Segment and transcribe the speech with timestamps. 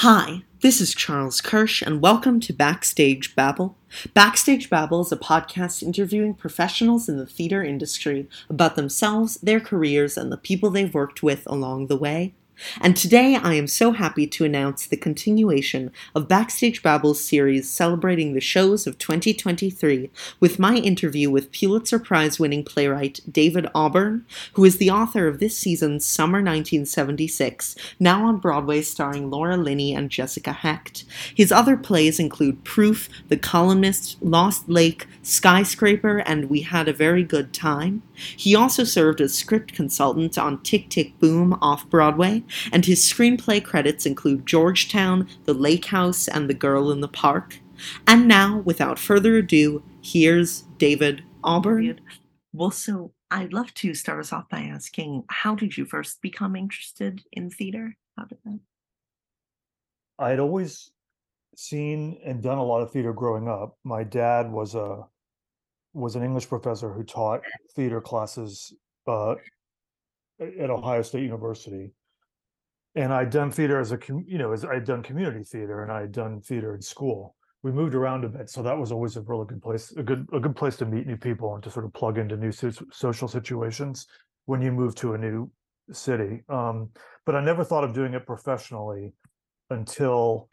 [0.00, 3.78] Hi, this is Charles Kirsch, and welcome to Backstage Babble.
[4.12, 10.18] Backstage Babble is a podcast interviewing professionals in the theater industry about themselves, their careers,
[10.18, 12.34] and the people they've worked with along the way.
[12.80, 18.32] And today I am so happy to announce the continuation of Backstage Babble's series celebrating
[18.32, 20.10] the shows of 2023
[20.40, 24.24] with my interview with Pulitzer Prize winning playwright David Auburn,
[24.54, 29.94] who is the author of this season's Summer 1976, now on Broadway starring Laura Linney
[29.94, 31.04] and Jessica Hecht.
[31.34, 37.22] His other plays include Proof, The Columnist, Lost Lake, Skyscraper, and We Had a Very
[37.22, 38.02] Good Time.
[38.14, 43.64] He also served as script consultant on Tick Tick Boom off Broadway, and his screenplay
[43.64, 47.58] credits include Georgetown, The Lake House, and The Girl in the Park.
[48.06, 52.00] And now, without further ado, here's David Auburn.
[52.52, 56.56] Well, so I'd love to start us off by asking how did you first become
[56.56, 57.96] interested in theater?
[58.16, 58.60] How did that?
[60.18, 60.90] I had always
[61.56, 63.76] seen and done a lot of theater growing up.
[63.84, 65.04] My dad was a
[65.92, 67.40] was an English professor who taught
[67.74, 68.72] theater classes
[69.06, 69.34] uh,
[70.38, 71.92] at Ohio State University,
[72.96, 76.12] and I'd done theater as a you know as I'd done community theater and I'd
[76.12, 77.36] done theater in school.
[77.62, 80.26] We moved around a bit, so that was always a really good place, a good
[80.32, 83.28] a good place to meet new people and to sort of plug into new social
[83.28, 84.06] situations
[84.46, 85.50] when you move to a new
[85.92, 86.42] city.
[86.48, 86.90] Um,
[87.24, 89.12] but I never thought of doing it professionally
[89.70, 90.48] until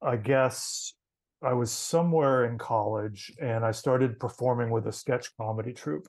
[0.00, 0.94] I guess
[1.42, 6.06] I was somewhere in college and I started performing with a sketch comedy troupe.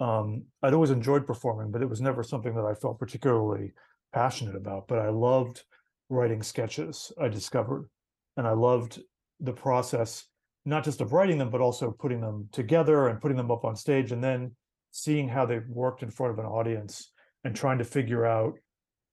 [0.00, 3.72] Um, I'd always enjoyed performing, but it was never something that I felt particularly
[4.12, 4.88] passionate about.
[4.88, 5.62] But I loved
[6.08, 7.88] writing sketches, I discovered,
[8.36, 9.00] and I loved
[9.40, 10.24] the process,
[10.64, 13.76] not just of writing them, but also putting them together and putting them up on
[13.76, 14.52] stage and then
[14.90, 17.12] seeing how they worked in front of an audience
[17.44, 18.54] and trying to figure out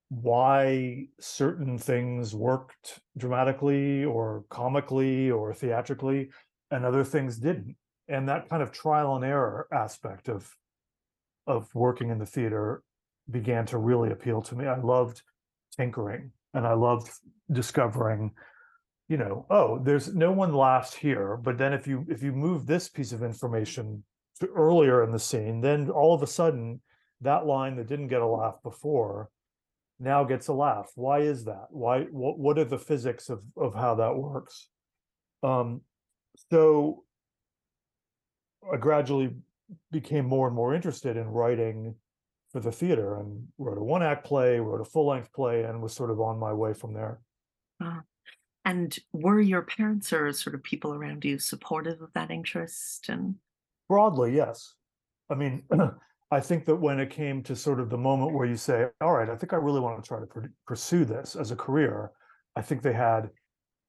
[0.09, 6.29] why certain things worked dramatically or comically or theatrically
[6.71, 7.75] and other things didn't
[8.07, 10.51] and that kind of trial and error aspect of
[11.47, 12.83] of working in the theater
[13.31, 15.21] began to really appeal to me i loved
[15.75, 17.09] tinkering and i loved
[17.51, 18.31] discovering
[19.07, 22.65] you know oh there's no one laughs here but then if you if you move
[22.65, 24.03] this piece of information
[24.39, 26.79] to earlier in the scene then all of a sudden
[27.21, 29.29] that line that didn't get a laugh before
[29.99, 30.91] now gets a laugh.
[30.95, 31.67] Why is that?
[31.69, 34.69] Why what what are the physics of of how that works?
[35.43, 35.81] Um
[36.51, 37.03] so
[38.71, 39.35] I gradually
[39.91, 41.95] became more and more interested in writing
[42.51, 45.81] for the theater and wrote a one act play, wrote a full length play, and
[45.81, 47.19] was sort of on my way from there.
[47.83, 47.99] Uh,
[48.65, 53.07] and were your parents or sort of people around you supportive of that interest?
[53.09, 53.35] And
[53.87, 54.75] Broadly, yes.
[55.29, 55.63] I mean,
[56.31, 59.13] I think that when it came to sort of the moment where you say, all
[59.13, 62.11] right, I think I really want to try to pr- pursue this as a career,
[62.55, 63.29] I think they had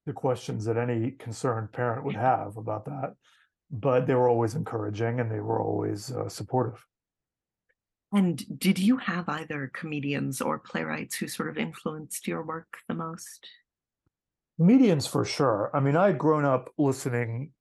[0.06, 3.14] the questions that any concerned parent would have about that.
[3.70, 6.84] But they were always encouraging and they were always uh, supportive.
[8.12, 12.94] And did you have either comedians or playwrights who sort of influenced your work the
[12.94, 13.46] most?
[14.58, 15.70] Comedians for sure.
[15.72, 17.52] I mean, I had grown up listening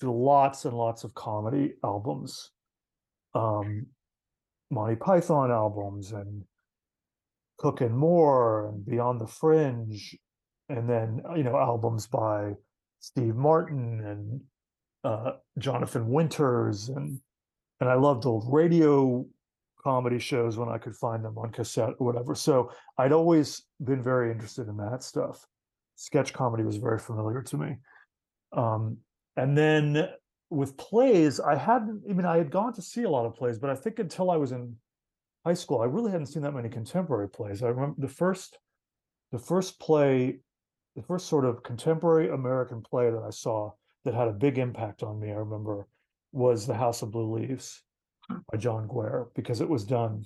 [0.00, 2.50] to lots and lots of comedy albums,
[3.34, 3.86] um,
[4.70, 6.44] Monty Python albums, and
[7.58, 10.16] Cook and Moore, and Beyond the Fringe,
[10.68, 12.52] and then you know albums by
[13.00, 14.40] Steve Martin and
[15.04, 17.20] uh, Jonathan Winters, and
[17.80, 19.26] and I loved old radio
[19.82, 22.34] comedy shows when I could find them on cassette or whatever.
[22.34, 25.46] So I'd always been very interested in that stuff.
[25.96, 27.76] Sketch comedy was very familiar to me.
[28.52, 28.98] Um,
[29.36, 30.08] and then
[30.50, 33.58] with plays, I hadn't, I mean, I had gone to see a lot of plays,
[33.58, 34.76] but I think until I was in
[35.44, 37.62] high school, I really hadn't seen that many contemporary plays.
[37.62, 38.58] I remember the first,
[39.32, 40.40] the first play,
[40.96, 43.72] the first sort of contemporary American play that I saw
[44.04, 45.86] that had a big impact on me, I remember,
[46.32, 47.82] was The House of Blue Leaves
[48.30, 48.42] Mm.
[48.50, 50.24] by John Guare, because it was done.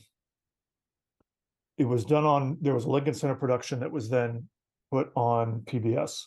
[1.78, 4.48] It was done on, there was a Lincoln Center production that was then
[4.92, 6.24] put on PBS.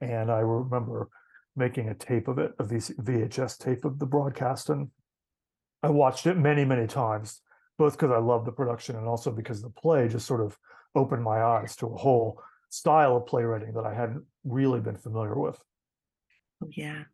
[0.00, 1.08] And I remember
[1.56, 4.70] making a tape of it, a VHS tape of the broadcast.
[4.70, 4.88] And
[5.82, 7.40] I watched it many, many times,
[7.78, 10.56] both because I loved the production and also because the play just sort of
[10.94, 15.36] opened my eyes to a whole style of playwriting that I hadn't really been familiar
[15.36, 15.60] with.
[16.62, 17.04] Oh, yeah.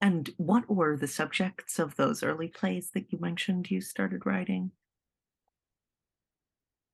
[0.00, 4.70] And what were the subjects of those early plays that you mentioned you started writing?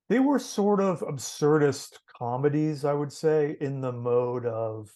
[0.09, 4.91] They were sort of absurdist comedies, I would say, in the mode of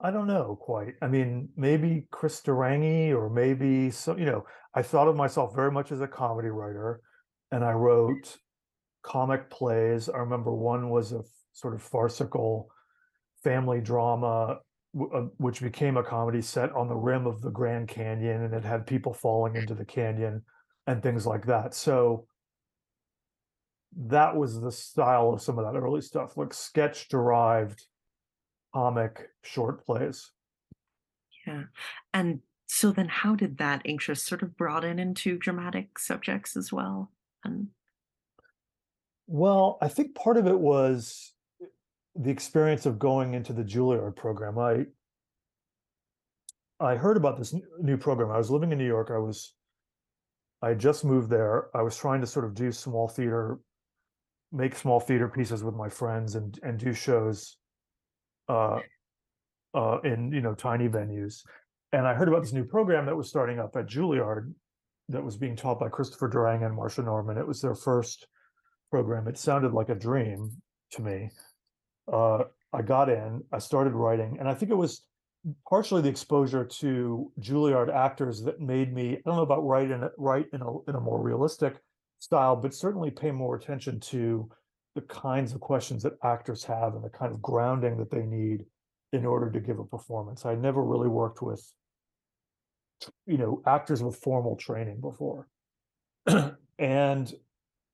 [0.00, 0.94] I don't know quite.
[1.02, 5.72] I mean, maybe Chris Durang or maybe so, you know, I thought of myself very
[5.72, 7.00] much as a comedy writer
[7.50, 8.38] and I wrote
[9.02, 10.08] comic plays.
[10.08, 12.68] I remember one was a sort of farcical
[13.42, 14.60] family drama
[14.96, 18.64] Uh, which became a comedy set on the rim of the Grand Canyon and it
[18.64, 20.42] had people falling into the canyon
[20.86, 21.74] and things like that.
[21.74, 22.26] So
[23.94, 27.84] that was the style of some of that early stuff, like sketch derived
[28.72, 30.30] comic short plays.
[31.46, 31.64] Yeah.
[32.14, 37.12] And so then how did that interest sort of broaden into dramatic subjects as well?
[37.44, 37.68] And
[39.26, 41.34] Well, I think part of it was
[42.18, 44.58] the experience of going into the Juilliard program.
[44.58, 44.86] I
[46.80, 48.30] I heard about this new program.
[48.30, 49.10] I was living in New York.
[49.12, 49.54] I was
[50.60, 51.74] I just moved there.
[51.76, 53.60] I was trying to sort of do small theater,
[54.52, 57.56] make small theater pieces with my friends and and do shows
[58.48, 58.80] uh
[59.74, 61.42] uh in you know tiny venues.
[61.92, 64.52] And I heard about this new program that was starting up at Juilliard
[65.08, 67.38] that was being taught by Christopher Durang and Marsha Norman.
[67.38, 68.26] It was their first
[68.90, 69.28] program.
[69.28, 70.60] It sounded like a dream
[70.92, 71.30] to me.
[72.10, 75.02] Uh, I got in, I started writing, and I think it was
[75.68, 80.08] partially the exposure to Juilliard actors that made me, I don't know about write in
[80.18, 81.76] write in a, in a more realistic
[82.18, 84.50] style, but certainly pay more attention to
[84.94, 88.64] the kinds of questions that actors have and the kind of grounding that they need
[89.12, 90.44] in order to give a performance.
[90.44, 91.64] I never really worked with,
[93.26, 95.48] you know, actors with formal training before.
[96.78, 97.32] and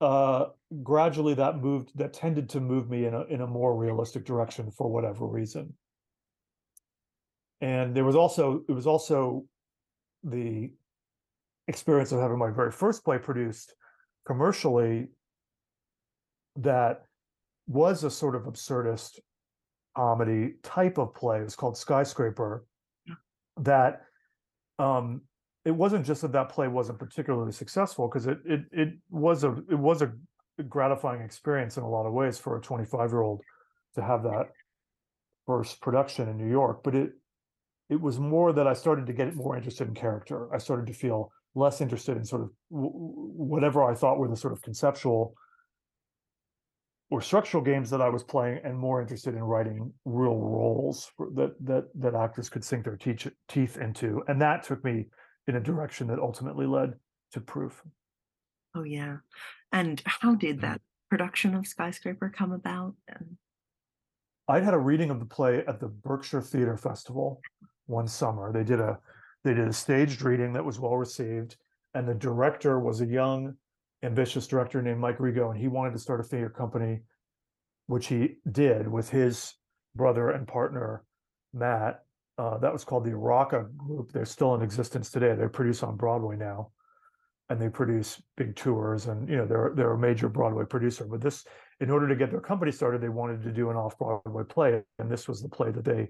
[0.00, 0.46] uh
[0.82, 4.70] gradually that moved that tended to move me in a in a more realistic direction
[4.70, 5.72] for whatever reason
[7.60, 9.44] and there was also it was also
[10.24, 10.70] the
[11.68, 13.74] experience of having my very first play produced
[14.26, 15.08] commercially
[16.56, 17.04] that
[17.66, 19.18] was a sort of absurdist
[19.96, 22.66] comedy type of play it was called skyscraper
[23.06, 23.14] Yeah.
[23.58, 24.02] that
[24.78, 25.22] um
[25.64, 29.50] it wasn't just that that play wasn't particularly successful because it it it was a
[29.70, 30.12] it was a
[30.68, 33.40] gratifying experience in a lot of ways for a 25 year old
[33.94, 34.50] to have that
[35.46, 37.12] first production in New York but it
[37.90, 40.52] it was more that I started to get more interested in character.
[40.54, 44.36] I started to feel less interested in sort of w- whatever I thought were the
[44.36, 45.34] sort of conceptual
[47.10, 51.54] or structural games that I was playing and more interested in writing real roles that
[51.60, 54.22] that that actors could sink their teach, teeth into.
[54.28, 55.06] And that took me
[55.46, 56.94] in a direction that ultimately led
[57.32, 57.82] to proof
[58.74, 59.16] oh yeah.
[59.72, 60.60] And how did mm.
[60.62, 60.80] that
[61.10, 62.94] production of Skyscraper come about?
[63.08, 63.36] And
[64.48, 67.40] I'd had a reading of the play at the Berkshire Theater Festival
[67.86, 68.52] one summer.
[68.52, 68.98] They did a
[69.44, 71.56] they did a staged reading that was well received,
[71.94, 73.54] and the director was a young,
[74.02, 77.00] ambitious director named Mike Rego, and he wanted to start a theater company,
[77.86, 79.54] which he did with his
[79.94, 81.04] brother and partner
[81.52, 82.04] Matt.
[82.36, 84.12] Uh, that was called the Araca Group.
[84.12, 85.34] They're still in existence today.
[85.34, 86.70] They produce on Broadway now,
[87.48, 89.06] and they produce big tours.
[89.06, 91.06] And you know they're they're a major Broadway producer.
[91.08, 91.44] But this,
[91.80, 94.82] in order to get their company started, they wanted to do an off Broadway play,
[94.98, 96.08] and this was the play that they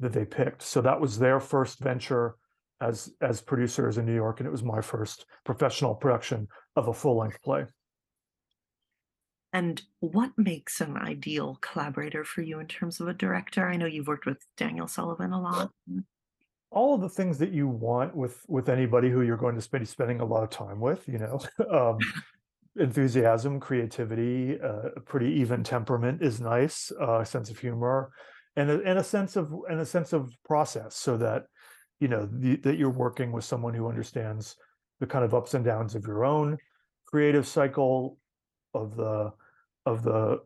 [0.00, 0.62] that they picked.
[0.62, 2.36] So that was their first venture
[2.82, 6.94] as as producers in New York, and it was my first professional production of a
[6.94, 7.64] full length play.
[9.52, 13.66] And what makes an ideal collaborator for you in terms of a director?
[13.66, 15.70] I know you've worked with Daniel Sullivan a lot.
[16.70, 19.86] All of the things that you want with with anybody who you're going to spend
[19.86, 21.40] spending a lot of time with, you know,
[21.70, 21.98] um,
[22.82, 28.10] enthusiasm, creativity, uh, a pretty even temperament is nice, uh, a sense of humor,
[28.56, 31.44] and a, and a sense of and a sense of process, so that
[32.00, 34.56] you know the, that you're working with someone who understands
[34.98, 36.56] the kind of ups and downs of your own
[37.06, 38.16] creative cycle,
[38.72, 39.30] of the
[39.86, 40.40] of the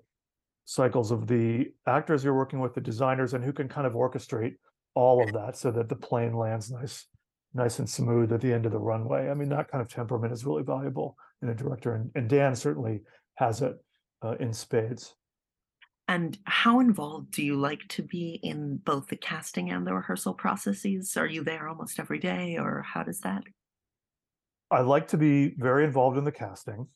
[0.65, 4.55] cycles of the actors you're working with, the designers, and who can kind of orchestrate
[4.95, 7.07] all of that so that the plane lands nice
[7.55, 9.31] nice and smooth at the end of the runway.
[9.31, 12.55] I mean, that kind of temperament is really valuable in a director, and, and Dan
[12.55, 13.01] certainly
[13.37, 13.77] has it
[14.23, 15.15] uh, in spades.
[16.09, 20.35] And how involved do you like to be in both the casting and the rehearsal
[20.35, 21.17] processes?
[21.17, 23.43] Are you there almost every day, or how does that?
[24.71, 26.87] I like to be very involved in the casting.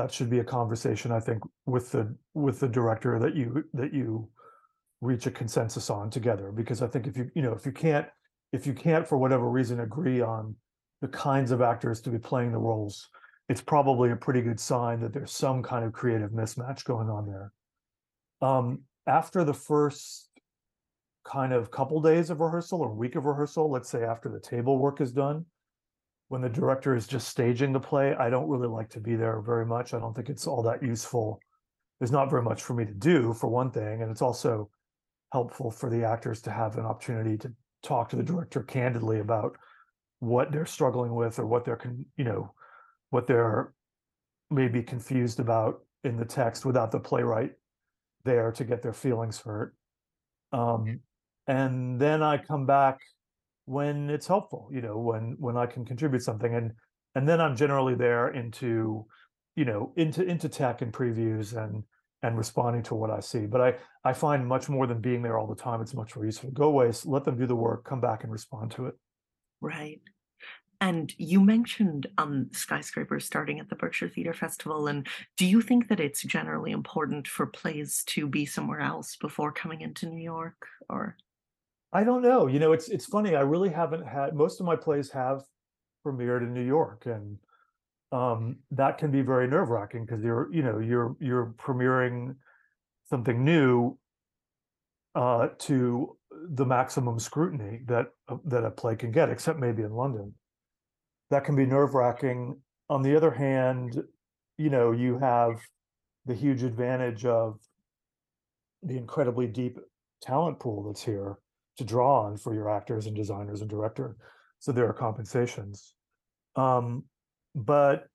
[0.00, 3.92] That should be a conversation, I think, with the with the director that you that
[3.92, 4.30] you
[5.02, 6.52] reach a consensus on together.
[6.52, 8.06] Because I think if you you know if you can't
[8.50, 10.56] if you can't for whatever reason agree on
[11.02, 13.10] the kinds of actors to be playing the roles,
[13.50, 17.26] it's probably a pretty good sign that there's some kind of creative mismatch going on
[17.26, 17.52] there.
[18.40, 20.30] Um, after the first
[21.24, 24.78] kind of couple days of rehearsal or week of rehearsal, let's say after the table
[24.78, 25.44] work is done,
[26.30, 29.40] when the director is just staging the play, I don't really like to be there
[29.40, 29.92] very much.
[29.92, 31.40] I don't think it's all that useful.
[31.98, 34.70] There's not very much for me to do, for one thing, and it's also
[35.32, 39.56] helpful for the actors to have an opportunity to talk to the director candidly about
[40.20, 41.80] what they're struggling with or what they're
[42.16, 42.52] you know
[43.08, 43.72] what they're
[44.50, 47.52] maybe confused about in the text without the playwright
[48.24, 49.74] there to get their feelings hurt
[50.52, 51.00] um,
[51.46, 53.00] and then i come back
[53.70, 56.72] when it's helpful you know when when i can contribute something and
[57.14, 59.06] and then i'm generally there into
[59.54, 61.84] you know into into tech and previews and
[62.24, 63.72] and responding to what i see but i
[64.04, 66.64] i find much more than being there all the time it's much more useful go
[66.64, 68.94] away let them do the work come back and respond to it
[69.60, 70.00] right
[70.80, 74.86] and you mentioned um, skyscrapers starting at the Berkshire Theatre Festival.
[74.86, 79.52] And do you think that it's generally important for plays to be somewhere else before
[79.52, 80.66] coming into New York?
[80.88, 81.18] Or
[81.92, 82.46] I don't know.
[82.46, 83.34] You know, it's it's funny.
[83.34, 85.42] I really haven't had most of my plays have
[86.06, 87.38] premiered in New York, and
[88.12, 92.36] um, that can be very nerve wracking because you're you know you're you're premiering
[93.08, 93.98] something new
[95.16, 96.16] uh, to
[96.50, 100.32] the maximum scrutiny that uh, that a play can get, except maybe in London.
[101.30, 102.56] That can be nerve wracking.
[102.88, 104.00] On the other hand,
[104.58, 105.60] you know you have
[106.24, 107.58] the huge advantage of
[108.82, 109.78] the incredibly deep
[110.22, 111.38] talent pool that's here
[111.76, 114.16] to draw on for your actors and designers and director.
[114.58, 115.94] So there are compensations.
[116.56, 117.04] Um,
[117.54, 118.06] but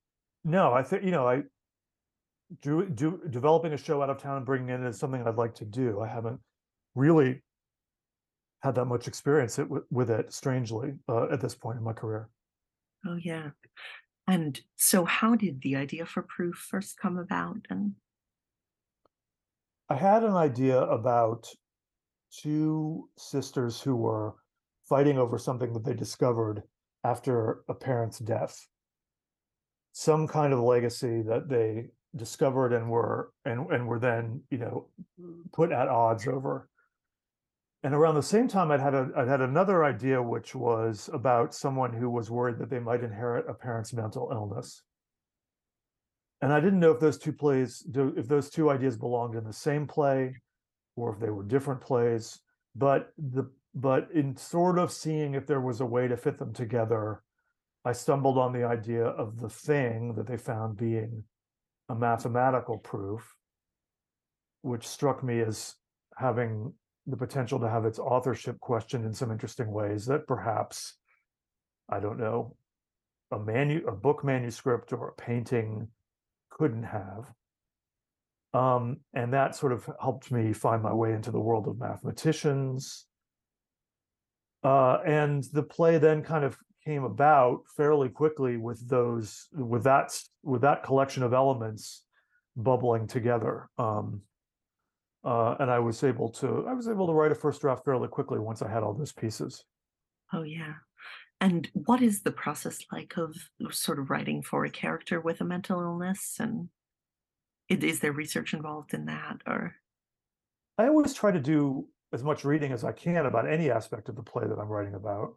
[0.44, 1.42] no, I think you know I
[2.62, 5.36] do, do developing a show out of town and bringing it in is something I'd
[5.36, 6.00] like to do.
[6.00, 6.40] I haven't
[6.94, 7.42] really
[8.60, 12.28] had that much experience it, with it, strangely, uh, at this point in my career.
[13.06, 13.50] Oh yeah.
[14.28, 17.92] And so how did the idea for proof first come about and
[19.88, 21.46] I had an idea about
[22.30, 24.34] two sisters who were
[24.88, 26.62] fighting over something that they discovered
[27.04, 28.66] after a parent's death.
[29.92, 34.88] Some kind of legacy that they discovered and were and and were then, you know,
[35.52, 36.68] put at odds over.
[37.82, 41.54] And around the same time, I'd had a I'd had another idea, which was about
[41.54, 44.82] someone who was worried that they might inherit a parent's mental illness.
[46.42, 49.52] And I didn't know if those two plays, if those two ideas belonged in the
[49.52, 50.34] same play,
[50.96, 52.40] or if they were different plays.
[52.74, 56.54] But the but in sort of seeing if there was a way to fit them
[56.54, 57.22] together,
[57.84, 61.24] I stumbled on the idea of the thing that they found being
[61.90, 63.36] a mathematical proof,
[64.62, 65.74] which struck me as
[66.16, 66.72] having
[67.06, 70.96] the potential to have its authorship questioned in some interesting ways that perhaps,
[71.88, 72.56] I don't know,
[73.30, 75.88] a manu a book manuscript or a painting
[76.50, 77.30] couldn't have.
[78.56, 83.04] Um, and that sort of helped me find my way into the world of mathematicians.
[84.64, 90.18] Uh, and the play then kind of came about fairly quickly with those with that
[90.42, 92.04] with that collection of elements
[92.56, 93.68] bubbling together.
[93.76, 94.22] Um,
[95.22, 98.08] uh, and I was able to I was able to write a first draft fairly
[98.08, 99.64] quickly once I had all those pieces.
[100.32, 100.76] Oh yeah.
[101.42, 103.36] And what is the process like of
[103.70, 106.70] sort of writing for a character with a mental illness and
[107.68, 109.74] is there research involved in that or
[110.78, 114.16] I always try to do as much reading as I can about any aspect of
[114.16, 115.34] the play that I'm writing about.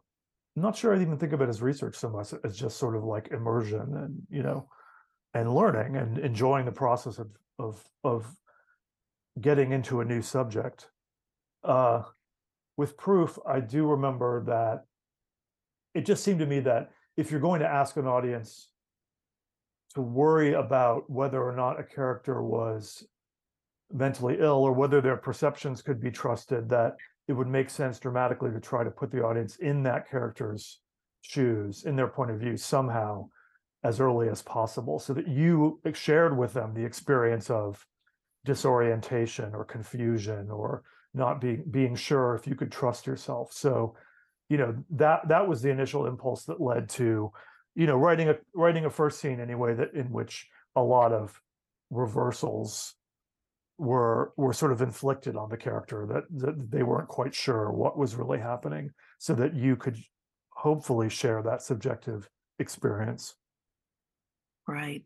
[0.56, 2.96] I'm not sure I'd even think of it as research so much as just sort
[2.96, 4.68] of like immersion and you know
[5.34, 8.26] and learning and enjoying the process of of of
[9.40, 10.88] getting into a new subject.
[11.62, 12.02] Uh,
[12.76, 14.84] with proof, I do remember that
[15.94, 18.70] it just seemed to me that if you're going to ask an audience
[19.94, 23.04] to worry about whether or not a character was
[23.92, 28.50] mentally ill or whether their perceptions could be trusted, that it would make sense dramatically
[28.50, 30.80] to try to put the audience in that character's
[31.22, 33.28] shoes, in their point of view, somehow
[33.82, 37.84] as early as possible, so that you shared with them the experience of
[38.44, 40.82] disorientation or confusion or
[41.14, 43.52] not being being sure if you could trust yourself.
[43.52, 43.96] So,
[44.48, 47.32] you know, that that was the initial impulse that led to
[47.74, 51.40] you know writing a writing a first scene anyway that in which a lot of
[51.90, 52.94] reversals
[53.78, 57.96] were were sort of inflicted on the character that, that they weren't quite sure what
[57.96, 59.96] was really happening so that you could
[60.50, 63.34] hopefully share that subjective experience.
[64.68, 65.04] Right.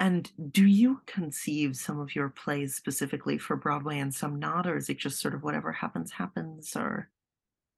[0.00, 4.76] And do you conceive some of your plays specifically for broadway and some not or
[4.76, 7.08] is it just sort of whatever happens happens or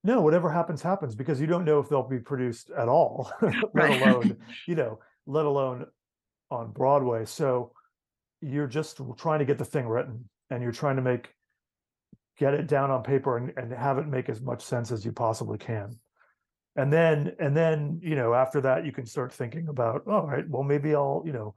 [0.04, 3.30] no, whatever happens, happens because you don't know if they'll be produced at all,
[3.74, 4.36] let alone,
[4.66, 5.86] you know, let alone
[6.50, 7.24] on Broadway.
[7.24, 7.72] So
[8.40, 11.28] you're just trying to get the thing written and you're trying to make
[12.38, 15.12] get it down on paper and, and have it make as much sense as you
[15.12, 15.98] possibly can.
[16.76, 20.48] And then and then you know after that you can start thinking about all right
[20.48, 21.54] well maybe i'll you know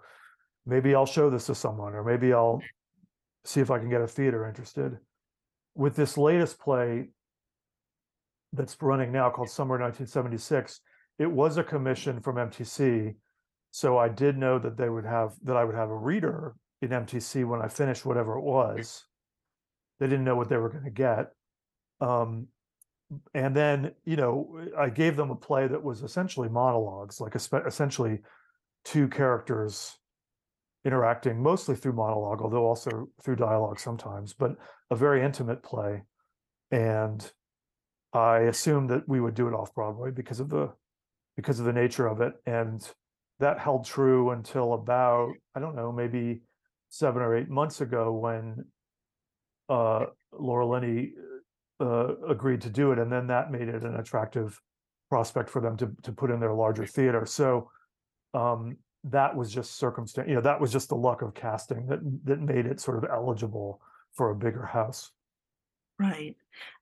[0.65, 2.59] maybe i'll show this to someone or maybe i'll
[3.45, 4.97] see if i can get a theater interested.
[5.75, 7.09] With this latest play
[8.53, 10.81] that's running now called summer 1976
[11.19, 13.13] it was a commission from mtc
[13.71, 16.89] so i did know that they would have that i would have a reader in
[16.89, 19.05] mtc when i finished whatever it was.
[19.99, 21.27] They didn't know what they were going to get.
[21.99, 22.47] Um,
[23.35, 28.19] and then you know i gave them a play that was essentially monologues like essentially
[28.85, 29.97] two characters
[30.85, 34.55] interacting mostly through monologue although also through dialogue sometimes but
[34.91, 36.03] a very intimate play.
[36.69, 37.29] And
[38.13, 40.69] i assumed that we would do it off broadway because of the
[41.35, 42.89] because of the nature of it and
[43.39, 46.41] that held true until about i don't know maybe
[46.89, 48.65] seven or eight months ago when
[49.69, 50.05] uh,
[50.37, 51.13] laura linney
[51.81, 54.61] uh, agreed to do it, and then that made it an attractive
[55.09, 57.25] prospect for them to to put in their larger theater.
[57.25, 57.69] So
[58.33, 60.29] um, that was just circumstance.
[60.29, 63.09] You know, that was just the luck of casting that that made it sort of
[63.09, 63.81] eligible
[64.13, 65.11] for a bigger house.
[66.01, 66.35] Right.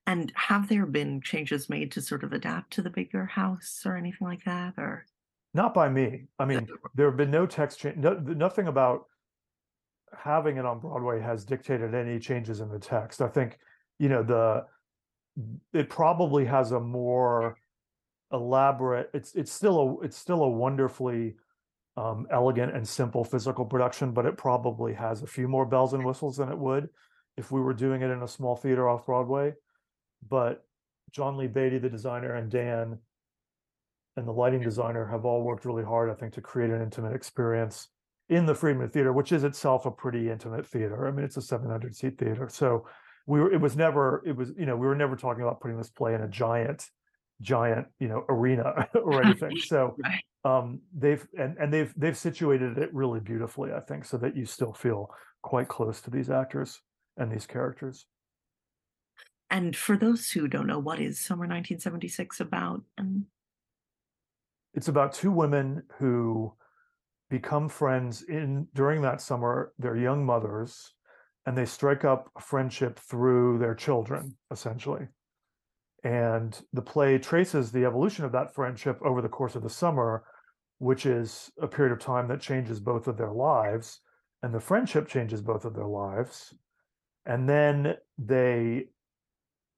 [0.06, 3.96] And have there been changes made to sort of adapt to the bigger house or
[3.96, 5.04] anything like that, or?
[5.52, 6.24] Not by me.
[6.38, 7.98] I mean, there have been no text change.
[7.98, 9.04] No, nothing about
[10.18, 13.20] having it on Broadway has dictated any changes in the text.
[13.20, 13.58] I think,
[13.98, 14.64] you know, the
[15.74, 17.56] it probably has a more
[18.32, 21.34] elaborate it's it's still a it's still a wonderfully
[21.96, 26.04] um, elegant and simple physical production but it probably has a few more bells and
[26.04, 26.88] whistles than it would
[27.40, 29.52] if we were doing it in a small theater off broadway
[30.28, 30.64] but
[31.10, 32.98] john lee beatty the designer and dan
[34.16, 37.14] and the lighting designer have all worked really hard i think to create an intimate
[37.14, 37.88] experience
[38.30, 41.06] in the friedman theater which is itself a pretty intimate theater.
[41.06, 42.48] I mean it's a 700 seat theater.
[42.48, 42.86] So
[43.26, 45.76] we were it was never it was you know we were never talking about putting
[45.76, 46.88] this play in a giant
[47.42, 49.56] giant you know arena or anything.
[49.58, 49.96] So
[50.44, 54.46] um they've and and they've they've situated it really beautifully i think so that you
[54.46, 55.10] still feel
[55.42, 56.80] quite close to these actors
[57.16, 58.06] and these characters
[59.50, 63.24] and for those who don't know what is summer 1976 about and
[64.74, 66.52] it's about two women who
[67.28, 70.94] become friends in during that summer they're young mothers
[71.46, 75.08] and they strike up a friendship through their children, essentially.
[76.04, 80.24] And the play traces the evolution of that friendship over the course of the summer,
[80.78, 84.00] which is a period of time that changes both of their lives,
[84.42, 86.54] and the friendship changes both of their lives.
[87.26, 88.86] And then they,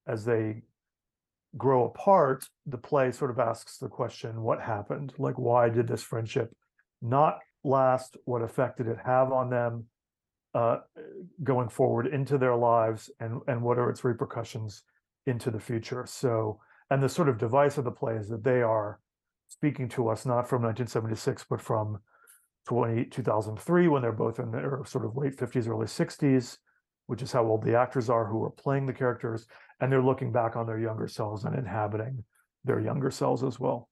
[0.07, 0.63] as they
[1.57, 5.13] grow apart, the play sort of asks the question what happened?
[5.19, 6.55] Like, why did this friendship
[7.01, 8.17] not last?
[8.25, 9.87] What effect did it have on them?
[10.55, 10.79] uh,
[11.43, 14.83] going forward into their lives and and what are its repercussions
[15.27, 18.61] into the future so and the sort of device of the play is that they
[18.61, 19.01] are
[19.49, 21.99] speaking to us not from 1976 but from
[22.69, 26.59] 20, 2003 when they're both in their sort of late 50s early 60s
[27.12, 29.46] which is how old the actors are who are playing the characters
[29.81, 32.25] and they're looking back on their younger selves and inhabiting
[32.64, 33.88] their younger selves as well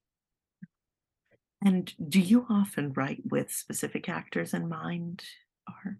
[1.64, 5.22] and do you often write with specific actors in mind
[5.68, 5.98] or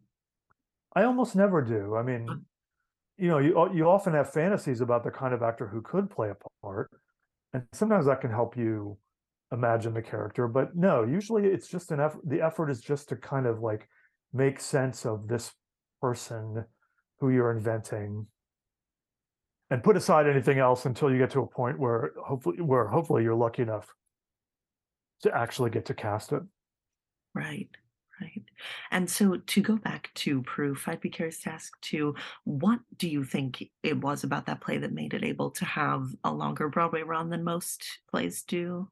[0.95, 1.97] I almost never do.
[1.97, 2.27] I mean,
[3.17, 6.31] you know, you you often have fantasies about the kind of actor who could play
[6.31, 6.91] a part,
[7.53, 8.99] and sometimes that can help you
[9.53, 10.49] imagine the character.
[10.49, 12.23] But no, usually it's just an effort.
[12.25, 13.89] The effort is just to kind of like
[14.33, 15.53] make sense of this
[16.01, 16.65] person
[17.21, 18.27] who you're inventing
[19.71, 23.23] and put aside anything else until you get to a point where hopefully where hopefully
[23.23, 23.95] you're lucky enough
[25.23, 26.43] to actually get to cast it
[27.35, 27.69] right
[28.21, 28.43] Right.
[28.91, 33.09] And so to go back to proof, I'd be curious to ask too, what do
[33.09, 36.69] you think it was about that play that made it able to have a longer
[36.69, 38.89] Broadway run than most plays do?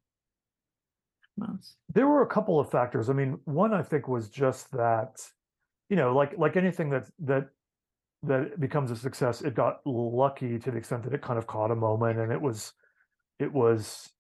[1.36, 1.76] Most.
[1.92, 3.10] There were a couple of factors.
[3.10, 5.20] I mean, one I think was just that,
[5.88, 7.50] you know, like like anything that that
[8.24, 11.46] that it becomes a success, it got lucky to the extent that it kind of
[11.46, 12.72] caught a moment and it was
[13.38, 14.10] it was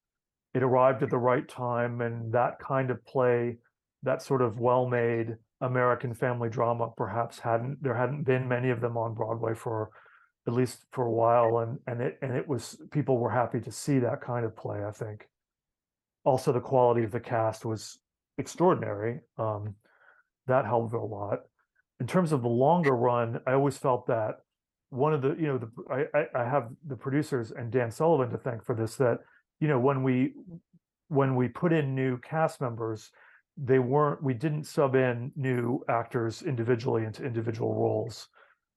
[0.54, 3.56] it arrived at the right time and that kind of play
[4.04, 8.96] that sort of well-made American family drama perhaps hadn't there hadn't been many of them
[8.96, 9.90] on Broadway for
[10.46, 13.72] at least for a while and and it and it was people were happy to
[13.72, 15.26] see that kind of play I think.
[16.24, 17.98] Also the quality of the cast was
[18.38, 19.74] extraordinary um,
[20.46, 21.40] that helped a lot
[22.00, 24.36] in terms of the longer run I always felt that
[24.90, 25.70] one of the you know the
[26.14, 29.18] I, I have the producers and Dan Sullivan to thank for this that
[29.60, 30.34] you know when we
[31.08, 33.10] when we put in new cast members
[33.56, 38.28] they weren't we didn't sub in new actors individually into individual roles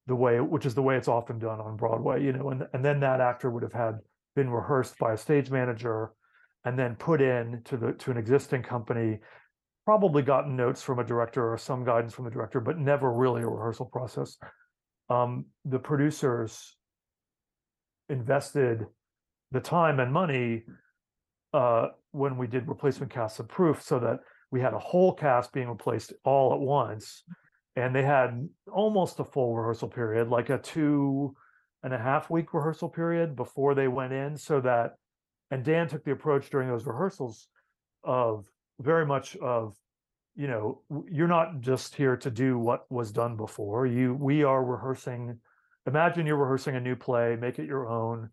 [0.08, 2.84] the way which is the way it's often done on Broadway, you know, and and
[2.84, 4.00] then that actor would have had
[4.36, 6.12] been rehearsed by a stage manager
[6.66, 9.20] and then put in to the to an existing company
[9.92, 13.42] probably gotten notes from a director or some guidance from the director but never really
[13.42, 14.38] a rehearsal process.
[15.10, 16.78] Um, the producers
[18.08, 18.86] invested
[19.52, 20.64] the time and money
[21.54, 25.52] uh, when we did replacement casts of proof so that we had a whole cast
[25.52, 27.26] being replaced all at once.
[27.76, 31.36] And they had almost a full rehearsal period like a two
[31.84, 34.92] and a half week rehearsal period before they went in so that
[35.52, 37.50] and dan took the approach during those rehearsals
[38.06, 38.46] of
[38.80, 39.76] very much of
[40.42, 43.86] you know you're not just here to do what was done before.
[43.86, 45.38] You we are rehearsing
[45.86, 48.30] imagine you're rehearsing a new play make it your own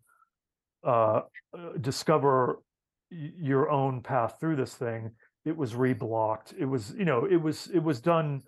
[0.87, 1.21] uh,
[1.57, 2.63] uh discover
[3.11, 5.11] your own path through this thing.
[5.45, 6.55] It was reblocked.
[6.59, 8.43] It was you know it was it was done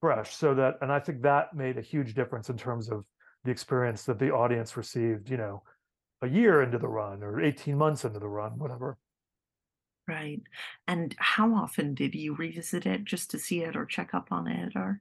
[0.00, 3.04] fresh so that and i think that made a huge difference in terms of
[3.44, 5.62] the experience that the audience received you know
[6.20, 8.98] a year into the run or 18 months into the run whatever
[10.08, 10.40] right.
[10.86, 14.46] And how often did you revisit it just to see it or check up on
[14.46, 15.00] it or?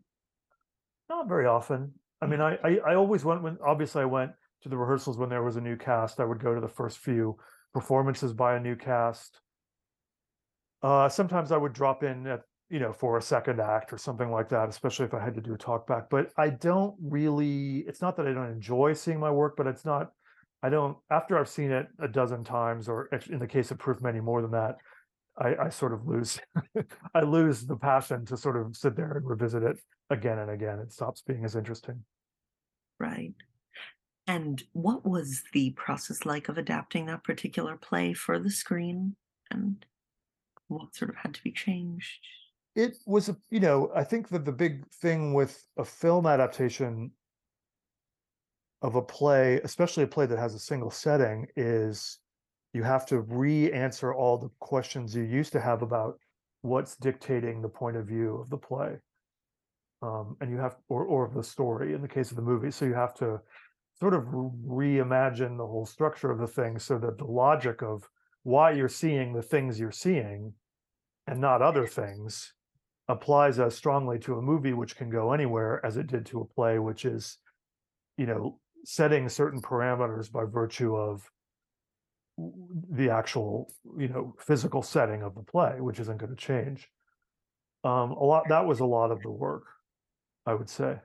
[1.10, 1.94] Not very often.
[2.22, 4.32] I mean i i, I always went when obviously i went
[4.64, 6.20] to the rehearsals when there was a new cast.
[6.20, 7.38] I would go to the first few
[7.74, 9.40] performances by a new cast.
[10.82, 14.32] Uh sometimes i would drop in at you know, for a second act or something
[14.32, 16.10] like that, especially if I had to do a talk back.
[16.10, 19.86] But I don't really, it's not that I don't enjoy seeing my work, but it's
[19.86, 20.12] not,
[20.64, 24.02] I don't, after I've seen it a dozen times, or in the case of Proof,
[24.02, 24.78] many more than that,
[25.38, 26.40] I, I sort of lose,
[27.16, 29.78] I lose the passion to sort of sit there and revisit it
[30.10, 30.80] again and again.
[30.80, 32.04] It stops being as interesting.
[33.00, 33.34] Right.
[34.28, 39.16] And what was the process like of adapting that particular play for the screen?
[39.52, 39.86] And
[40.68, 42.20] what sort of had to be changed?
[42.76, 47.12] it was a you know i think that the big thing with a film adaptation
[48.82, 52.20] of a play especially a play that has a single setting is
[52.76, 56.20] you have to re-answer all the questions you used to have about
[56.62, 58.98] what's dictating the point of view of the play.
[60.02, 62.72] Um, and you have or or of the story in the case of the movie.
[62.72, 63.40] So you have to
[63.98, 68.10] sort of reimagine the whole structure of the thing so that the logic of
[68.44, 70.54] why you're seeing the things you're seeing
[71.28, 72.54] and not other things
[73.08, 76.46] applies as strongly to a movie which can go anywhere as it did to a
[76.46, 77.38] play which is
[78.18, 81.32] you know setting certain parameters by virtue of
[82.38, 86.90] the actual you know physical setting of the play which isn't going to change.
[87.84, 89.64] Um a lot that was a lot of the work
[90.46, 90.98] i would say.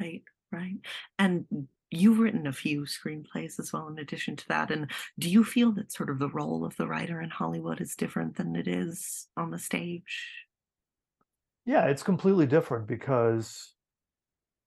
[0.00, 0.76] Right right.
[1.18, 1.46] And
[1.90, 5.72] you've written a few screenplays as well in addition to that and do you feel
[5.72, 9.26] that sort of the role of the writer in hollywood is different than it is
[9.36, 10.36] on the stage?
[11.64, 13.72] Yeah it's completely different because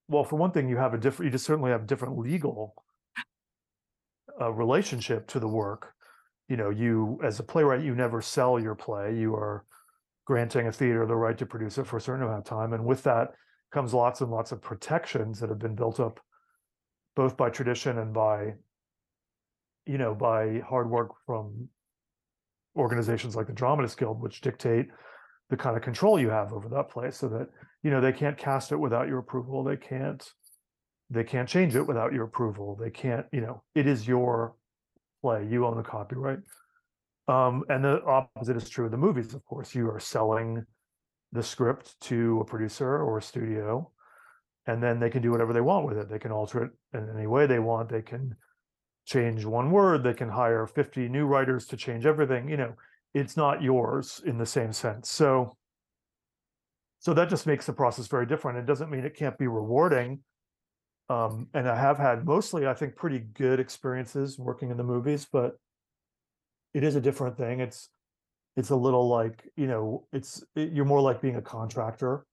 [0.08, 2.83] well for one thing you have a different you just certainly have different legal
[4.42, 5.94] uh, relationship to the work
[6.48, 9.66] you know you as a playwright you never sell your play you are
[10.26, 12.84] granting a theater the right to produce it for a certain amount of time and
[12.84, 13.30] with that
[13.72, 16.20] comes lots and lots of protections that have been built up
[17.16, 18.54] both by tradition and by
[19.86, 21.70] you know by hard work from
[22.76, 24.88] organizations like the Dramatists Guild, which dictate
[25.50, 27.48] the kind of control you have over that play, so that
[27.84, 29.64] you know they can't cast it without your approval.
[29.64, 30.24] They can't
[31.10, 32.76] they can't change it without your approval.
[32.76, 34.56] They can't you know it is your
[35.22, 35.46] play.
[35.50, 36.40] You own the copyright.
[37.28, 39.34] Um, and the opposite is true of the movies.
[39.34, 40.66] Of course, you are selling
[41.32, 43.90] the script to a producer or a studio
[44.66, 46.10] and then they can do whatever they want with it.
[46.10, 47.90] They can alter it in any way they want.
[47.90, 48.36] They can
[49.06, 50.04] change one word.
[50.04, 52.48] They can hire 50 new writers to change everything.
[52.48, 52.74] You know,
[53.14, 55.10] it's not yours in the same sense.
[55.10, 55.58] So,
[57.00, 58.58] so that just makes the process very different.
[58.58, 60.20] It doesn't mean it can't be rewarding.
[61.10, 65.28] Um, and I have had mostly, I think, pretty good experiences working in the movies,
[65.32, 65.58] but
[66.74, 67.60] it is a different thing.
[67.60, 67.90] It's
[68.56, 72.26] it's a little like you know, it's it, you're more like being a contractor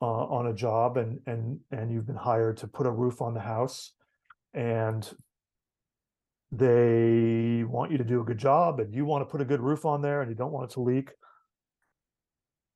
[0.00, 3.34] uh, on a job and and and you've been hired to put a roof on
[3.34, 3.92] the house
[4.54, 5.10] and
[6.50, 9.60] they want you to do a good job and you want to put a good
[9.60, 11.10] roof on there and you don't want it to leak.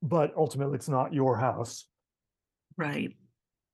[0.03, 1.87] But ultimately it's not your house.
[2.77, 3.15] Right.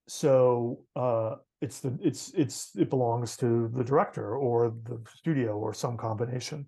[0.08, 5.74] So uh it's the it's it's it belongs to the director or the studio or
[5.74, 6.67] some combination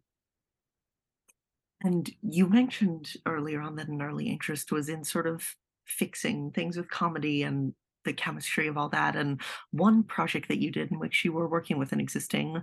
[1.83, 6.77] and you mentioned earlier on that an early interest was in sort of fixing things
[6.77, 7.73] with comedy and
[8.05, 9.15] the chemistry of all that.
[9.15, 12.61] And one project that you did in which you were working with an existing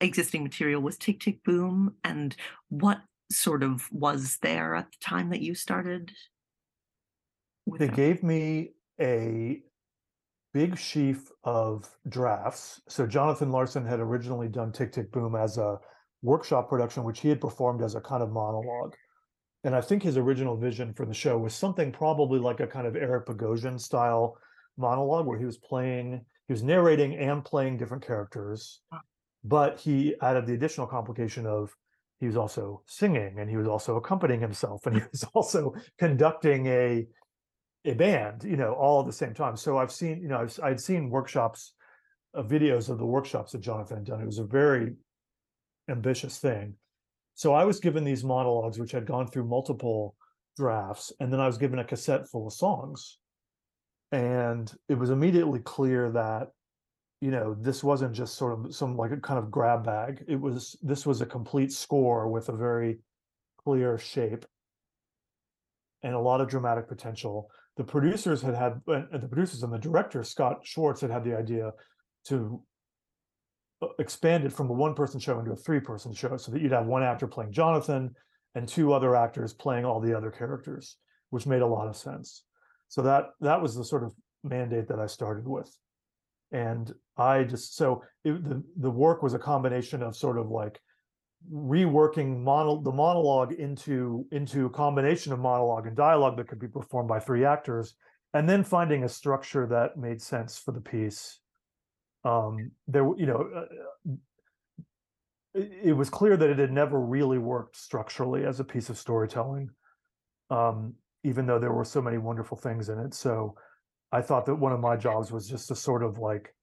[0.00, 1.94] existing material was Tick Tick Boom.
[2.02, 2.34] And
[2.68, 6.12] what sort of was there at the time that you started
[7.78, 7.96] They them?
[7.96, 8.70] gave me
[9.00, 9.62] a
[10.54, 12.80] big sheaf of drafts.
[12.88, 15.78] So Jonathan Larson had originally done Tick Tick Boom as a
[16.22, 18.94] workshop production, which he had performed as a kind of monologue.
[19.64, 22.86] And I think his original vision for the show was something probably like a kind
[22.86, 24.36] of Eric Bogosian style
[24.78, 28.80] monologue where he was playing, he was narrating and playing different characters.
[28.92, 29.00] Ah.
[29.42, 31.74] But he added the additional complication of
[32.20, 36.66] he was also singing and he was also accompanying himself and he was also conducting
[36.66, 37.06] a
[37.84, 39.56] a band, you know, all at the same time.
[39.56, 41.74] So I've seen, you know, I've, I'd seen workshops,
[42.34, 44.20] uh, videos of the workshops that Jonathan had done.
[44.20, 44.94] It was a very
[45.88, 46.74] ambitious thing.
[47.34, 50.14] So I was given these monologues, which had gone through multiple
[50.56, 53.18] drafts, and then I was given a cassette full of songs.
[54.12, 56.50] And it was immediately clear that,
[57.20, 60.24] you know, this wasn't just sort of some like a kind of grab bag.
[60.28, 63.00] It was, this was a complete score with a very
[63.64, 64.44] clear shape
[66.02, 67.50] and a lot of dramatic potential.
[67.76, 71.36] The producers had had, uh, the producers and the director, Scott Schwartz, had had the
[71.36, 71.72] idea
[72.26, 72.62] to
[73.82, 76.62] uh, expand it from a one person show into a three person show so that
[76.62, 78.14] you'd have one actor playing Jonathan
[78.54, 80.96] and two other actors playing all the other characters,
[81.30, 82.44] which made a lot of sense.
[82.88, 85.70] So that that was the sort of mandate that I started with.
[86.52, 90.80] And I just so it, the the work was a combination of sort of like
[91.52, 92.44] reworking
[92.84, 97.18] the monologue into into a combination of monologue and dialogue that could be performed by
[97.18, 97.94] three actors
[98.32, 101.40] and then finding a structure that made sense for the piece.
[102.24, 104.12] Um there you know uh,
[105.54, 108.98] it, it was clear that it had never really worked structurally as a piece of
[108.98, 109.68] storytelling
[110.50, 113.12] um even though there were so many wonderful things in it.
[113.14, 113.54] So
[114.12, 116.54] i thought that one of my jobs was just to sort of like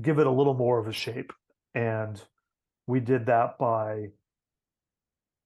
[0.00, 1.32] give it a little more of a shape
[1.74, 2.22] and
[2.86, 4.06] we did that by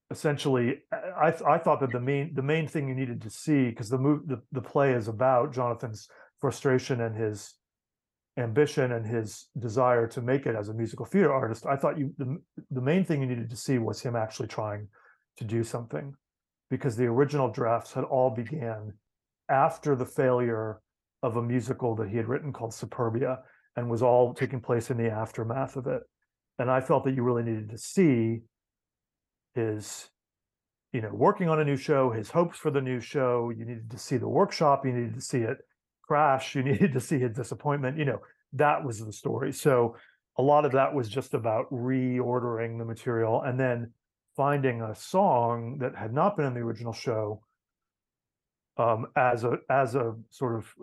[0.09, 3.89] essentially I, I thought that the main the main thing you needed to see because
[3.89, 6.07] the move the, the play is about jonathan's
[6.39, 7.55] frustration and his
[8.37, 11.65] ambition and his desire to make it as a musical theater artist.
[11.65, 12.37] I thought you the,
[12.71, 14.87] the main thing you needed to see was him actually trying
[15.37, 16.13] to do something
[16.69, 18.93] because the original drafts had all began
[19.49, 20.81] after the failure
[21.23, 23.39] of a musical that he had written called superbia
[23.75, 26.03] and was all taking place in the aftermath of it
[26.59, 28.41] and I felt that you really needed to see
[29.53, 30.09] his,
[30.91, 33.51] you know, working on a new show, his hopes for the new show.
[33.55, 34.85] You needed to see the workshop.
[34.85, 35.57] You needed to see it
[36.03, 36.55] crash.
[36.55, 37.97] You needed to see his disappointment.
[37.97, 38.21] You know,
[38.53, 39.53] that was the story.
[39.53, 39.95] So
[40.37, 43.91] a lot of that was just about reordering the material and then
[44.35, 47.41] finding a song that had not been in the original show
[48.77, 50.73] um, as a as a sort of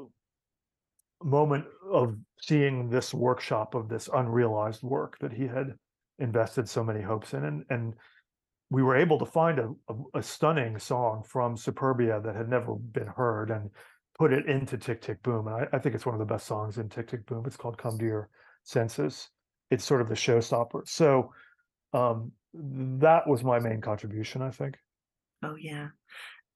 [1.25, 5.75] moment of seeing this workshop of this unrealized work that he had
[6.19, 7.95] invested so many hopes in and and
[8.71, 12.75] we were able to find a, a, a stunning song from superbia that had never
[12.75, 13.71] been heard and
[14.19, 15.47] put it into tick tick boom.
[15.47, 17.45] And I, I think it's one of the best songs in tick tick boom.
[17.47, 18.29] It's called come to your
[18.65, 19.29] senses.
[19.71, 20.89] It's sort of the showstopper.
[20.89, 21.33] So
[21.93, 24.77] um that was my main contribution i think.
[25.43, 25.89] Oh, yeah.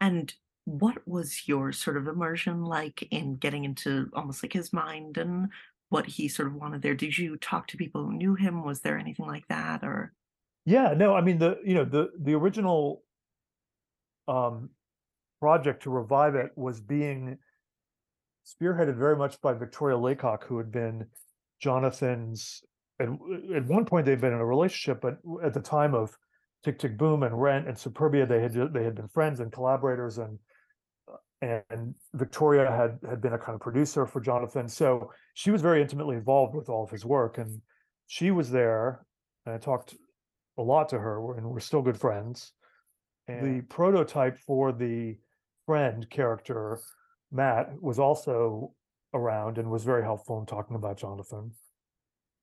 [0.01, 0.33] And
[0.69, 5.49] what was your sort of immersion like in getting into almost like his mind and
[5.89, 6.95] what he sort of wanted there?
[6.95, 8.63] Did you talk to people who knew him?
[8.63, 9.83] Was there anything like that?
[9.83, 10.13] Or
[10.67, 13.03] Yeah, no, I mean the you know the the original
[14.27, 14.69] um
[15.41, 17.39] project to revive it was being
[18.47, 21.07] spearheaded very much by Victoria Leacock, who had been
[21.63, 22.63] Jonathan's
[22.99, 23.19] and
[23.55, 26.15] at one point they'd been in a relationship, but at the time of
[26.63, 30.19] Tick Tick Boom and Rent and Superbia, they had they had been friends and collaborators
[30.19, 30.39] and
[31.41, 34.69] and Victoria had had been a kind of producer for Jonathan.
[34.69, 37.39] So she was very intimately involved with all of his work.
[37.39, 37.61] And
[38.07, 39.05] she was there
[39.47, 39.95] and I talked
[40.57, 42.53] a lot to her and we're still good friends.
[43.29, 45.19] The prototype for the
[45.67, 46.81] friend character,
[47.31, 48.73] Matt, was also
[49.13, 51.53] around and was very helpful in talking about Jonathan.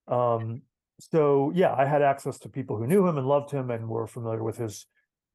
[0.07, 0.61] Um,
[0.99, 4.05] so yeah, I had access to people who knew him and loved him and were
[4.05, 4.85] familiar with his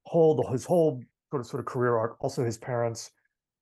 [0.04, 2.16] whole his whole sort of sort of career arc.
[2.20, 3.10] Also, his parents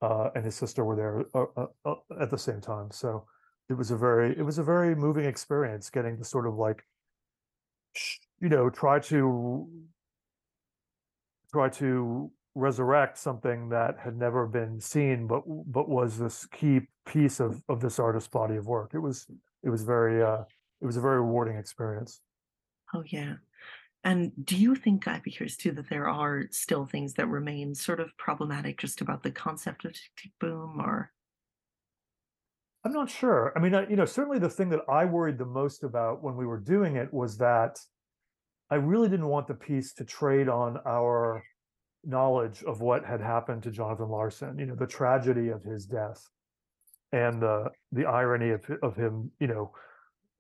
[0.01, 2.91] uh, and his sister were there uh, uh, uh, at the same time.
[2.91, 3.25] So
[3.69, 6.85] it was a very it was a very moving experience getting to sort of like
[8.41, 9.69] you know try to
[11.53, 17.41] try to resurrect something that had never been seen but but was this key piece
[17.41, 19.27] of of this artist's body of work it was
[19.63, 20.43] it was very uh
[20.81, 22.21] it was a very rewarding experience
[22.95, 23.35] oh yeah.
[24.05, 27.75] And do you think I'd be curious too that there are still things that remain
[27.75, 31.13] sort of problematic just about the concept of Tick Tick Boom or?
[32.85, 33.53] I'm not sure.
[33.57, 36.37] I mean I, you know certainly the thing that i worried the most about when
[36.37, 37.79] we were doing it was that
[38.71, 41.43] I really didn't want the piece to trade on our
[42.05, 46.23] knowledge of what had happened to Jonathan Larson, you know, the tragedy of his death
[47.13, 49.73] and the the irony of of him, you know,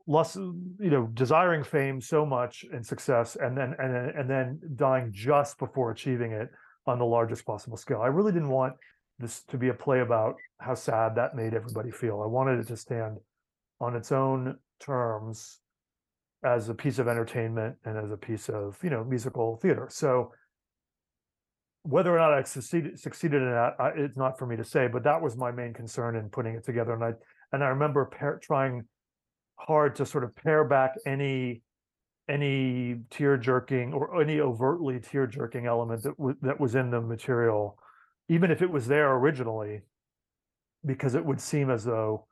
[0.09, 4.61] less you know, desiring fame so much and success and then and then and then
[4.75, 6.49] dying just before achieving it
[6.87, 8.01] on the largest possible scale.
[8.01, 8.73] I really didn't want
[9.19, 12.23] this to be a play about how sad that made everybody feel.
[12.23, 13.19] I wanted it to stand
[13.81, 15.59] on its own terms
[16.43, 19.89] as a piece of entertainment and as a piece of you know musical theater.
[19.91, 20.33] So
[21.83, 24.89] whether or not I succeeded succeeded in that, I, it's not for me to say.
[24.89, 26.95] But that was my main concern in putting it together.
[26.95, 27.13] And I
[27.53, 28.87] and I remember pair, trying
[29.59, 31.63] hard to sort of pare back any
[32.29, 37.01] any tear jerking or any overtly tear jerking element that w- that was in the
[37.01, 37.79] material,
[38.29, 39.81] even if it was there originally,
[40.85, 42.27] because it would seem as though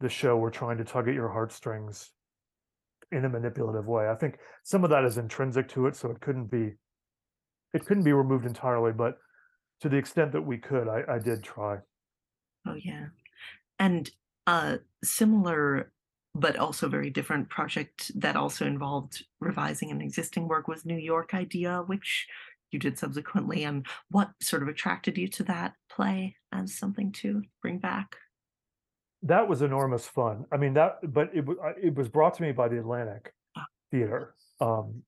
[0.00, 2.10] the show were trying to tug at your heartstrings
[3.12, 4.08] in a manipulative way.
[4.08, 6.74] I think some of that is intrinsic to it, so it couldn't be
[7.72, 9.18] it couldn't be removed entirely, but
[9.80, 11.78] to the extent that we could, I, I did try.
[12.66, 13.06] Oh yeah,
[13.78, 14.10] and
[14.46, 15.92] a similar
[16.34, 21.32] but also very different project that also involved revising an existing work was New York
[21.32, 22.26] Idea, which
[22.72, 23.64] you did subsequently.
[23.64, 28.16] And what sort of attracted you to that play as something to bring back?
[29.22, 30.44] That was enormous fun.
[30.52, 33.64] I mean that, but it was it was brought to me by the Atlantic Ah.
[33.90, 35.02] Theater, um,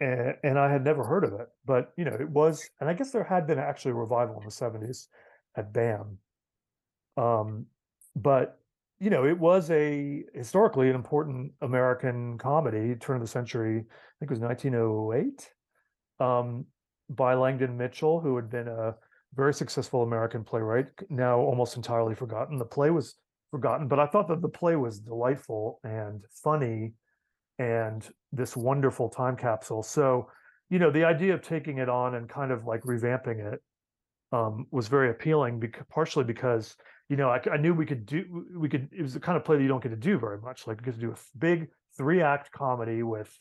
[0.00, 1.48] and, and I had never heard of it.
[1.64, 4.44] But you know, it was, and I guess there had been actually a revival in
[4.44, 5.08] the seventies
[5.56, 6.18] at BAM.
[7.16, 7.66] Um,
[8.14, 8.60] but
[8.98, 13.78] you know, it was a historically an important American comedy, turn of the century.
[13.78, 15.50] I think it was 1908,
[16.18, 16.64] um,
[17.10, 18.94] by Langdon Mitchell, who had been a
[19.34, 22.56] very successful American playwright, now almost entirely forgotten.
[22.58, 23.16] The play was
[23.50, 26.94] forgotten, but I thought that the play was delightful and funny
[27.58, 29.82] and this wonderful time capsule.
[29.82, 30.30] So,
[30.70, 33.60] you know, the idea of taking it on and kind of like revamping it
[34.32, 36.76] um, was very appealing, because, partially because
[37.08, 39.44] you know I, I, knew we could do we could it was the kind of
[39.44, 40.66] play that you don't get to do very much.
[40.66, 43.32] Like you get to do a big three act comedy with,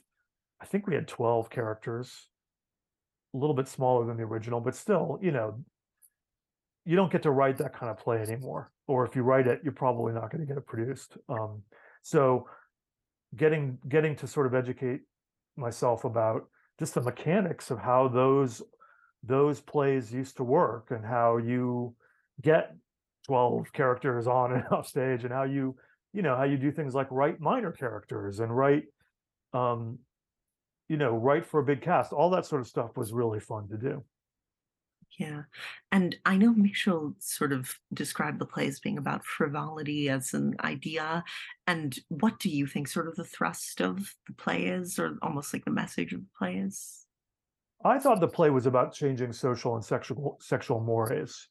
[0.61, 2.27] I think we had twelve characters,
[3.33, 5.59] a little bit smaller than the original, but still, you know,
[6.85, 8.71] you don't get to write that kind of play anymore.
[8.87, 11.17] Or if you write it, you're probably not going to get it produced.
[11.27, 11.63] Um,
[12.03, 12.47] so
[13.35, 15.01] getting getting to sort of educate
[15.57, 16.47] myself about
[16.79, 18.61] just the mechanics of how those
[19.23, 21.95] those plays used to work and how you
[22.41, 22.75] get
[23.25, 25.75] 12 characters on and off stage and how you
[26.13, 28.83] you know how you do things like write minor characters and write
[29.53, 29.99] um
[30.87, 33.67] you know write for a big cast all that sort of stuff was really fun
[33.67, 34.03] to do
[35.17, 35.43] yeah.
[35.91, 40.55] And I know Mitchell sort of described the play as being about frivolity as an
[40.61, 41.23] idea.
[41.67, 45.53] And what do you think sort of the thrust of the play is, or almost
[45.53, 47.05] like the message of the play is?
[47.83, 51.47] I thought the play was about changing social and sexual sexual mores.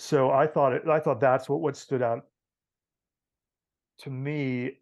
[0.00, 2.24] So I thought it I thought that's what what stood out
[3.98, 4.78] to me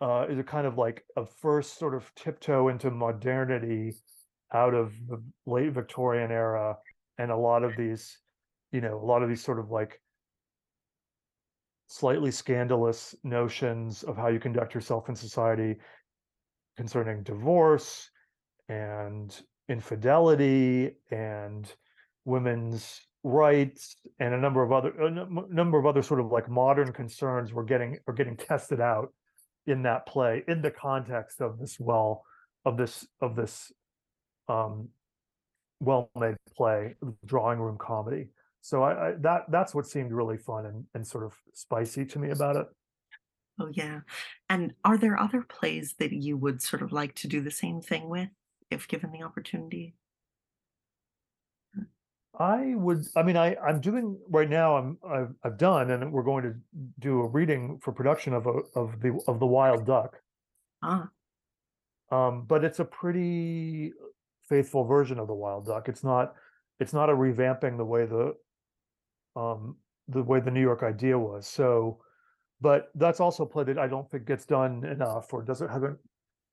[0.00, 3.96] uh, is a kind of like a first sort of tiptoe into modernity
[4.52, 6.78] out of the late Victorian era
[7.18, 8.18] and a lot of these,
[8.70, 10.00] you know, a lot of these sort of like
[11.88, 15.74] slightly scandalous notions of how you conduct yourself in society
[16.76, 18.08] concerning divorce
[18.68, 21.74] and infidelity and
[22.24, 26.92] women's rights and a number of other a number of other sort of like modern
[26.92, 29.12] concerns were getting are getting tested out
[29.66, 32.24] in that play in the context of this well
[32.64, 33.70] of this of this
[34.48, 34.88] um
[35.82, 36.94] well-made play,
[37.26, 38.28] drawing room comedy.
[38.60, 42.18] So I, I, that that's what seemed really fun and, and sort of spicy to
[42.18, 42.66] me about it.
[43.60, 44.00] Oh yeah.
[44.48, 47.80] And are there other plays that you would sort of like to do the same
[47.80, 48.28] thing with
[48.70, 49.94] if given the opportunity?
[52.38, 56.22] I would I mean I I'm doing right now I'm I've, I've done and we're
[56.22, 56.54] going to
[56.98, 60.18] do a reading for production of a, of the of the wild duck.
[60.82, 61.08] Ah.
[62.10, 63.92] Um but it's a pretty
[64.48, 65.88] faithful version of the wild duck.
[65.88, 66.34] It's not
[66.80, 68.34] it's not a revamping the way the
[69.36, 69.76] um
[70.08, 71.46] the way the New York idea was.
[71.46, 72.00] So
[72.62, 75.82] but that's also play that I don't think gets done enough or doesn't have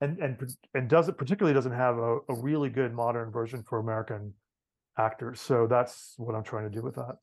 [0.02, 3.78] and and and does it particularly doesn't have a, a really good modern version for
[3.78, 4.34] American
[4.98, 5.40] actors.
[5.40, 7.16] So that's what I'm trying to do with that.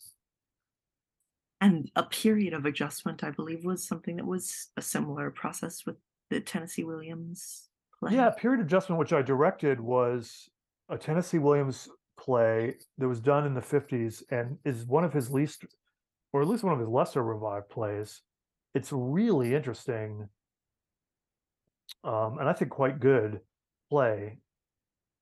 [1.59, 5.95] And a period of adjustment, I believe, was something that was a similar process with
[6.29, 8.13] the Tennessee Williams play.
[8.13, 10.49] Yeah, period adjustment, which I directed, was
[10.89, 11.89] a Tennessee Williams
[12.19, 15.65] play that was done in the 50s and is one of his least,
[16.31, 18.21] or at least one of his lesser revived plays.
[18.75, 20.29] It's really interesting
[22.03, 23.41] um, and I think quite good.
[23.89, 24.37] play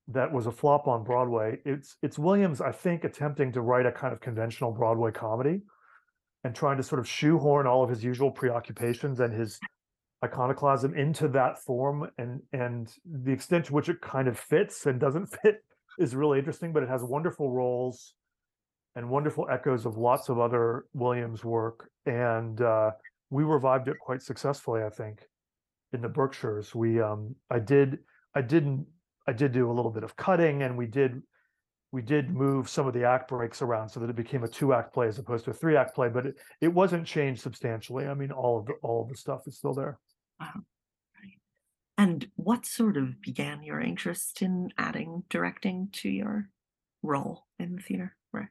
[0.07, 1.59] that was a flop on Broadway.
[1.65, 5.61] It's it's Williams, I think, attempting to write a kind of conventional Broadway comedy
[6.43, 9.59] and trying to sort of shoehorn all of his usual preoccupations and his
[10.23, 12.93] iconoclasm into that form and and
[13.23, 15.63] the extent to which it kind of fits and doesn't fit
[15.99, 18.13] is really interesting but it has wonderful roles
[18.95, 22.91] and wonderful echoes of lots of other williams work and uh,
[23.29, 25.21] we revived it quite successfully i think
[25.93, 27.99] in the berkshires we um i did
[28.35, 28.85] i didn't
[29.27, 31.21] i did do a little bit of cutting and we did
[31.91, 34.73] we did move some of the act breaks around so that it became a two
[34.73, 38.07] act play as opposed to a three act play but it, it wasn't changed substantially
[38.07, 39.99] i mean all of the all of the stuff is still there
[40.39, 40.61] Wow.
[41.97, 46.49] And what sort of began your interest in adding directing to your
[47.01, 48.15] role in the theater?
[48.33, 48.49] Right.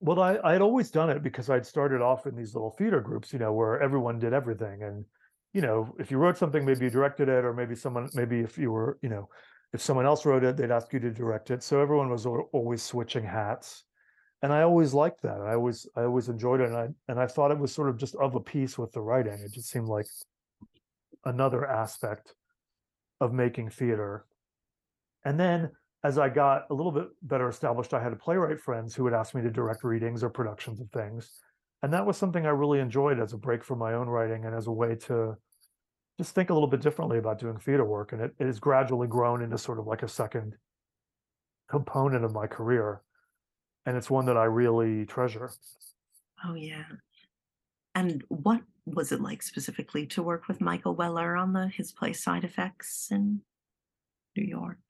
[0.00, 3.00] Well, I I had always done it because I'd started off in these little theater
[3.00, 4.82] groups, you know, where everyone did everything.
[4.82, 5.04] And,
[5.52, 8.58] you know, if you wrote something, maybe you directed it, or maybe someone, maybe if
[8.58, 9.28] you were, you know,
[9.72, 11.62] if someone else wrote it, they'd ask you to direct it.
[11.62, 13.84] So everyone was always switching hats.
[14.42, 15.40] And I always liked that.
[15.40, 16.68] I always I always enjoyed it.
[16.68, 19.00] And I and I thought it was sort of just of a piece with the
[19.00, 19.40] writing.
[19.44, 20.06] It just seemed like
[21.24, 22.34] another aspect
[23.20, 24.26] of making theater.
[25.24, 25.70] And then
[26.04, 29.34] as I got a little bit better established, I had playwright friends who would ask
[29.34, 31.30] me to direct readings or productions of things.
[31.86, 34.52] And that was something I really enjoyed as a break from my own writing and
[34.52, 35.36] as a way to
[36.18, 38.12] just think a little bit differently about doing theater work.
[38.12, 40.54] And it, it has gradually grown into sort of like a second
[41.70, 43.02] component of my career.
[43.86, 45.52] And it's one that I really treasure.
[46.44, 46.82] Oh, yeah.
[47.94, 52.12] And what was it like specifically to work with Michael Weller on the his play
[52.12, 53.42] Side Effects in
[54.36, 54.80] New York?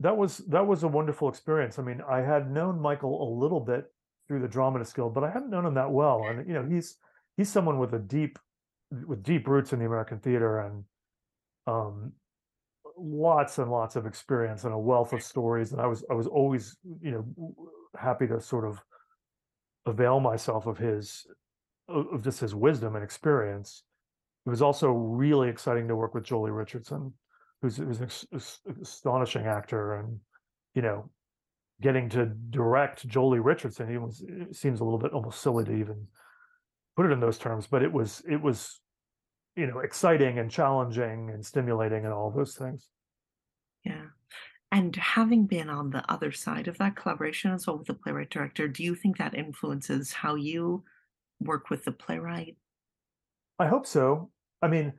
[0.00, 1.78] That was that was a wonderful experience.
[1.78, 3.90] I mean, I had known Michael a little bit
[4.28, 6.24] through the Dramatist Guild, but I hadn't known him that well.
[6.28, 6.96] And you know, he's
[7.36, 8.38] he's someone with a deep
[9.06, 10.84] with deep roots in the American theater and
[11.66, 12.12] um
[12.96, 15.72] lots and lots of experience and a wealth of stories.
[15.72, 17.54] And I was I was always, you know,
[17.98, 18.80] happy to sort of
[19.86, 21.26] avail myself of his
[21.88, 23.84] of just his wisdom and experience.
[24.44, 27.12] It was also really exciting to work with Joely Richardson,
[27.62, 30.20] who's who's an ex- astonishing actor, and
[30.74, 31.10] you know,
[31.80, 35.72] getting to direct Joely Richardson, it was it seems a little bit almost silly to
[35.72, 36.06] even
[36.96, 38.80] put it in those terms, but it was it was
[39.56, 42.88] you know exciting and challenging and stimulating and all those things.
[43.84, 44.06] yeah.
[44.72, 48.30] And having been on the other side of that collaboration as well with the playwright
[48.30, 50.82] director, do you think that influences how you
[51.40, 52.56] work with the playwright?
[53.58, 54.30] I hope so.
[54.60, 54.92] I mean,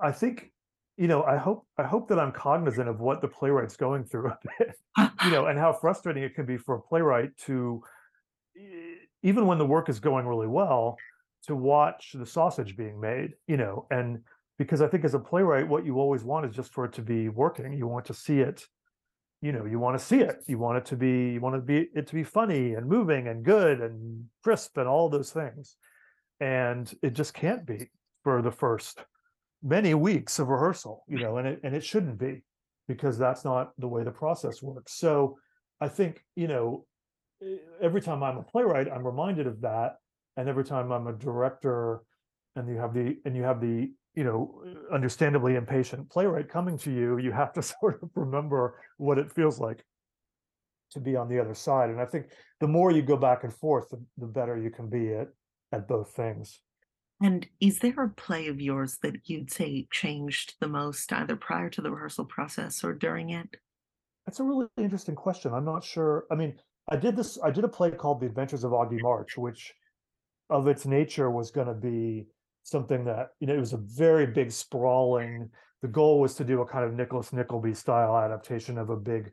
[0.00, 0.52] I think
[0.96, 4.28] you know, I hope I hope that I'm cognizant of what the playwright's going through
[4.30, 4.76] a bit,
[5.24, 7.82] you know, and how frustrating it can be for a playwright to
[9.22, 10.96] even when the work is going really well
[11.46, 14.20] to watch the sausage being made, you know, and
[14.58, 17.02] because I think as a playwright what you always want is just for it to
[17.02, 17.72] be working.
[17.72, 18.64] You want to see it,
[19.44, 20.42] you know, you want to see it.
[20.46, 22.86] You want it to be you want it to be it to be funny and
[22.86, 25.76] moving and good and crisp and all those things.
[26.40, 27.90] And it just can't be
[28.22, 29.04] for the first
[29.64, 32.44] many weeks of rehearsal, you know, and it and it shouldn't be
[32.86, 34.92] because that's not the way the process works.
[34.98, 35.38] So
[35.80, 36.84] I think, you know,
[37.80, 39.96] every time I'm a playwright, I'm reminded of that.
[40.36, 42.02] And every time I'm a director
[42.56, 44.62] and you have the and you have the, you know,
[44.92, 49.58] understandably impatient playwright coming to you, you have to sort of remember what it feels
[49.58, 49.84] like
[50.90, 51.90] to be on the other side.
[51.90, 52.26] And I think
[52.60, 55.28] the more you go back and forth, the, the better you can be at
[55.72, 56.60] at both things.
[57.24, 61.70] And is there a play of yours that you'd say changed the most, either prior
[61.70, 63.56] to the rehearsal process or during it?
[64.26, 65.54] That's a really interesting question.
[65.54, 66.26] I'm not sure.
[66.30, 66.54] I mean,
[66.90, 69.72] I did this, I did a play called The Adventures of Augie March, which
[70.50, 72.26] of its nature was going to be
[72.62, 75.48] something that, you know, it was a very big, sprawling.
[75.80, 79.32] The goal was to do a kind of Nicholas Nickleby style adaptation of a big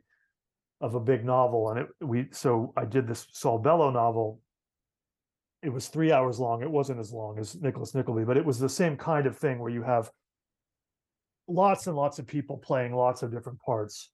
[0.80, 1.68] of a big novel.
[1.68, 4.40] And it we so I did this Saul Bellow novel.
[5.62, 6.62] It was three hours long.
[6.62, 9.58] It wasn't as long as Nicholas Nickleby, but it was the same kind of thing
[9.58, 10.10] where you have
[11.48, 14.10] lots and lots of people playing lots of different parts.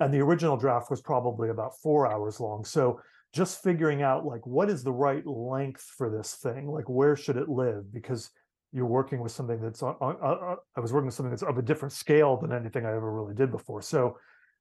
[0.00, 2.64] And the original draft was probably about four hours long.
[2.64, 3.00] So
[3.32, 6.66] just figuring out like what is the right length for this thing?
[6.66, 7.92] Like where should it live?
[7.92, 8.30] Because
[8.72, 11.62] you're working with something that's on, on, i was working with something that's of a
[11.62, 13.82] different scale than anything i ever really did before.
[13.82, 14.16] So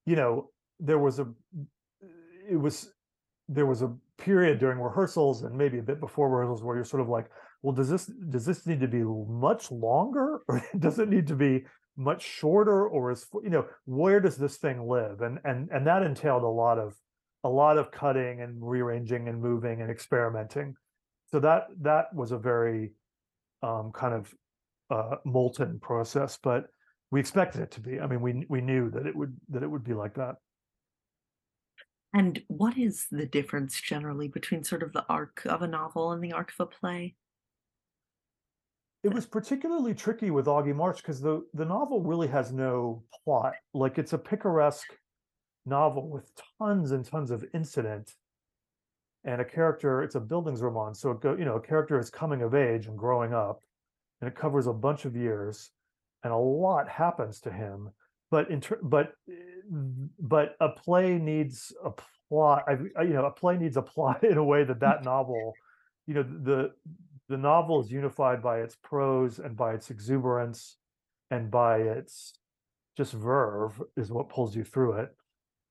[0.05, 1.27] you know there was a
[2.49, 2.91] it was
[3.49, 7.01] there was a period during rehearsals and maybe a bit before rehearsals where you're sort
[7.01, 7.25] of like
[7.61, 11.35] well does this does this need to be much longer or does it need to
[11.35, 11.65] be
[11.97, 16.03] much shorter or is you know where does this thing live and and and that
[16.03, 16.95] entailed a lot of
[17.43, 20.75] a lot of cutting and rearranging and moving and experimenting
[21.27, 22.91] so that that was a very
[23.63, 24.33] um kind of
[24.91, 26.69] uh molten process but
[27.11, 27.99] we expected it to be.
[27.99, 30.35] I mean, we we knew that it would that it would be like that.
[32.13, 36.23] And what is the difference generally between sort of the arc of a novel and
[36.23, 37.15] the arc of a play?
[39.03, 43.03] It uh was particularly tricky with Augie March because the the novel really has no
[43.23, 43.53] plot.
[43.73, 44.93] Like it's a picaresque
[45.65, 48.11] novel with tons and tons of incident
[49.23, 50.01] and a character.
[50.01, 52.87] It's a buildings Bildungsroman, so it go you know a character is coming of age
[52.87, 53.61] and growing up,
[54.19, 55.71] and it covers a bunch of years,
[56.23, 57.91] and a lot happens to him.
[58.31, 59.13] But in ter- but
[60.19, 61.91] but a play needs a
[62.29, 62.63] plot.
[62.67, 65.53] I, you know, a play needs a plot in a way that that novel,
[66.07, 66.71] you know, the
[67.27, 70.77] the novel is unified by its prose and by its exuberance
[71.31, 72.33] and by its
[72.97, 75.15] just verve is what pulls you through it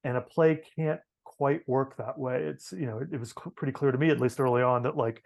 [0.05, 3.53] and a play can't quite work that way it's you know it, it was cl-
[3.55, 5.23] pretty clear to me at least early on that like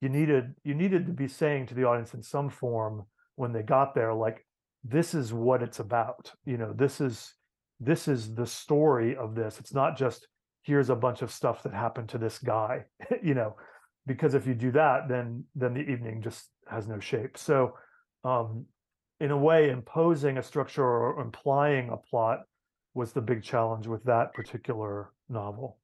[0.00, 3.04] you needed you needed to be saying to the audience in some form
[3.36, 4.46] when they got there like
[4.84, 7.34] this is what it's about you know this is
[7.80, 9.58] this is the story of this.
[9.58, 10.28] It's not just
[10.62, 12.84] here's a bunch of stuff that happened to this guy
[13.22, 13.56] you know
[14.06, 17.36] because if you do that then then the evening just has no shape.
[17.36, 17.74] So
[18.24, 18.66] um
[19.20, 22.40] in a way imposing a structure or implying a plot
[22.94, 25.78] was the big challenge with that particular novel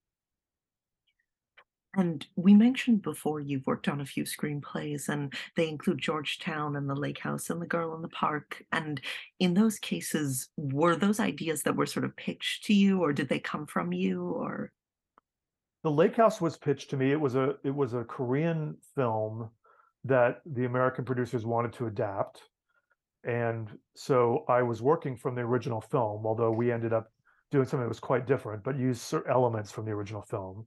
[1.97, 6.89] and we mentioned before you've worked on a few screenplays, and they include Georgetown and
[6.89, 8.63] The Lake House and The Girl in the Park.
[8.73, 9.01] And
[9.41, 13.29] in those cases, were those ideas that were sort of pitched to you, or did
[13.29, 14.23] they come from you?
[14.23, 14.73] Or
[15.83, 19.49] the lake house was pitched to me it was a it was a korean film
[20.05, 22.43] that the american producers wanted to adapt
[23.25, 27.11] and so i was working from the original film although we ended up
[27.51, 30.67] doing something that was quite different but used certain elements from the original film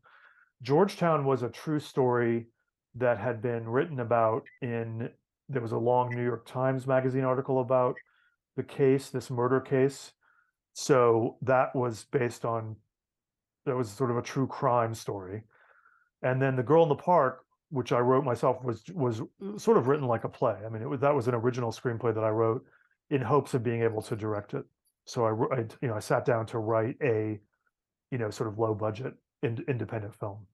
[0.61, 2.47] georgetown was a true story
[2.95, 5.09] that had been written about in
[5.49, 7.95] there was a long new york times magazine article about
[8.57, 10.13] the case this murder case
[10.73, 12.75] so that was based on
[13.65, 15.43] that was sort of a true crime story.
[16.23, 19.21] And then The Girl in the Park, which I wrote myself, was was
[19.57, 20.57] sort of written like a play.
[20.65, 22.63] I mean, it was that was an original screenplay that I wrote
[23.09, 24.65] in hopes of being able to direct it.
[25.05, 27.39] So I, I you know, I sat down to write a,
[28.11, 29.13] you know, sort of low budget
[29.43, 30.47] in, independent film.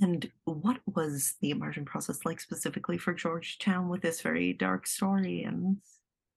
[0.00, 5.42] And what was the immersion process like specifically for Georgetown with this very dark story?
[5.42, 5.78] And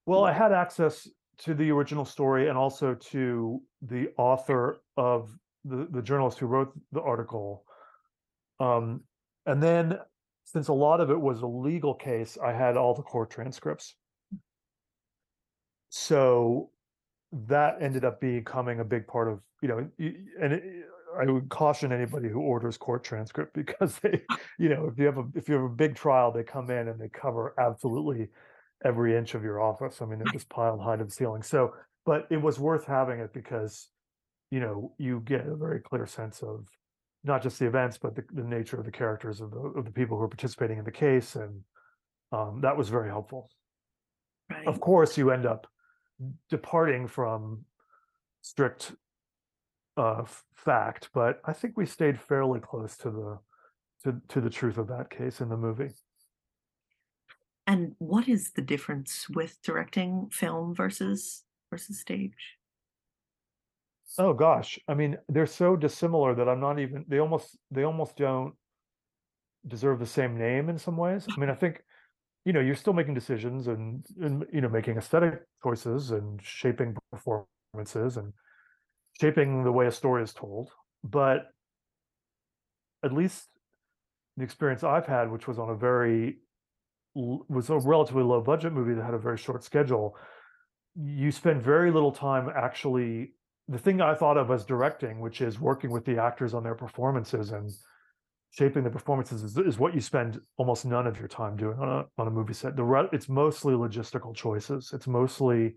[0.05, 1.07] well, I had access
[1.39, 6.71] to the original story and also to the author of the, the journalist who wrote
[6.91, 7.65] the article.
[8.59, 9.01] Um,
[9.45, 9.99] and then,
[10.43, 13.95] since a lot of it was a legal case, I had all the court transcripts.
[15.89, 16.71] So
[17.31, 19.77] that ended up becoming a big part of, you know,
[20.41, 20.63] and it,
[21.19, 24.21] I would caution anybody who orders court transcript because they,
[24.59, 26.87] you know, if you have a if you have a big trial, they come in
[26.87, 28.29] and they cover absolutely
[28.83, 30.01] every inch of your office.
[30.01, 31.43] I mean, it was piled high to the ceiling.
[31.43, 31.73] So,
[32.05, 33.89] but it was worth having it because,
[34.49, 36.65] you know, you get a very clear sense of
[37.23, 39.91] not just the events, but the, the nature of the characters of the of the
[39.91, 41.61] people who are participating in the case, and
[42.31, 43.49] um, that was very helpful.
[44.49, 44.67] Right.
[44.67, 45.67] Of course, you end up
[46.49, 47.65] departing from
[48.41, 48.93] strict
[49.97, 53.39] uh, fact, but I think we stayed fairly close to the
[54.03, 55.91] to to the truth of that case in the movie.
[57.67, 62.57] And what is the difference with directing film versus versus stage?
[64.17, 68.17] Oh gosh, I mean, they're so dissimilar that I'm not even they almost they almost
[68.17, 68.55] don't
[69.67, 71.27] deserve the same name in some ways.
[71.29, 71.83] I mean, I think
[72.45, 76.95] you know, you're still making decisions and and you know, making aesthetic choices and shaping
[77.11, 78.33] performances and
[79.19, 80.69] shaping the way a story is told,
[81.03, 81.47] but
[83.03, 83.47] at least
[84.37, 86.37] the experience I've had, which was on a very
[87.13, 90.15] was a relatively low budget movie that had a very short schedule
[90.95, 93.33] you spend very little time actually
[93.67, 96.75] the thing i thought of as directing which is working with the actors on their
[96.75, 97.69] performances and
[98.51, 101.87] shaping the performances is, is what you spend almost none of your time doing on
[101.87, 102.75] a, on a movie set.
[102.75, 104.91] The re- it's mostly logistical choices.
[104.93, 105.75] It's mostly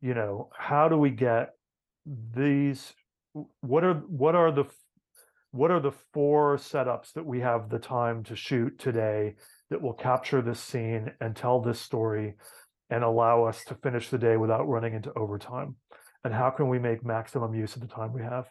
[0.00, 1.50] you know how do we get
[2.32, 2.92] these
[3.60, 4.64] what are what are the
[5.50, 9.34] what are the four setups that we have the time to shoot today
[9.70, 12.34] that will capture this scene and tell this story
[12.90, 15.74] and allow us to finish the day without running into overtime?
[16.22, 18.46] And how can we make maximum use of the time we have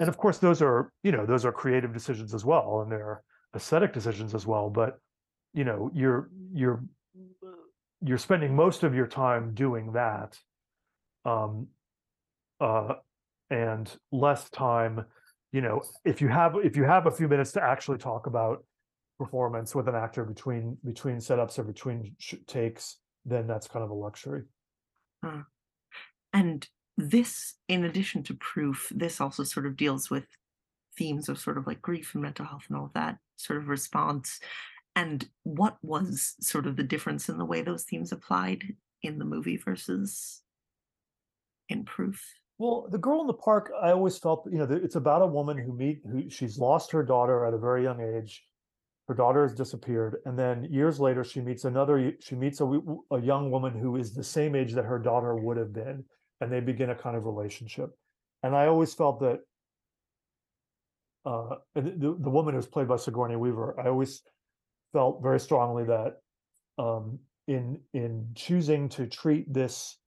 [0.00, 3.22] and of course those are you know those are creative decisions as well and they're
[3.54, 4.98] aesthetic decisions as well but
[5.54, 6.82] you know you're you're
[8.02, 10.38] you're spending most of your time doing that
[11.24, 11.66] um
[12.60, 12.94] uh
[13.50, 15.04] and less time
[15.52, 18.62] you know if you have if you have a few minutes to actually talk about
[19.18, 22.14] performance with an actor between between setups or between
[22.46, 24.44] takes, then that's kind of a luxury.
[26.32, 26.66] And
[26.98, 30.24] this, in addition to proof, this also sort of deals with
[30.98, 33.68] themes of sort of like grief and mental health and all of that sort of
[33.68, 34.40] response.
[34.96, 39.24] And what was sort of the difference in the way those themes applied in the
[39.24, 40.42] movie versus
[41.68, 42.20] in proof?
[42.58, 45.56] Well, the girl in the park, I always felt, you know, it's about a woman
[45.56, 48.44] who meet who she's lost her daughter at a very young age.
[49.06, 52.12] Her daughter has disappeared, and then years later, she meets another.
[52.20, 52.66] She meets a,
[53.12, 56.04] a young woman who is the same age that her daughter would have been,
[56.40, 57.90] and they begin a kind of relationship.
[58.42, 59.40] And I always felt that
[61.24, 64.22] uh, the the woman who's played by Sigourney Weaver, I always
[64.92, 66.20] felt very strongly that
[66.78, 69.98] um, in in choosing to treat this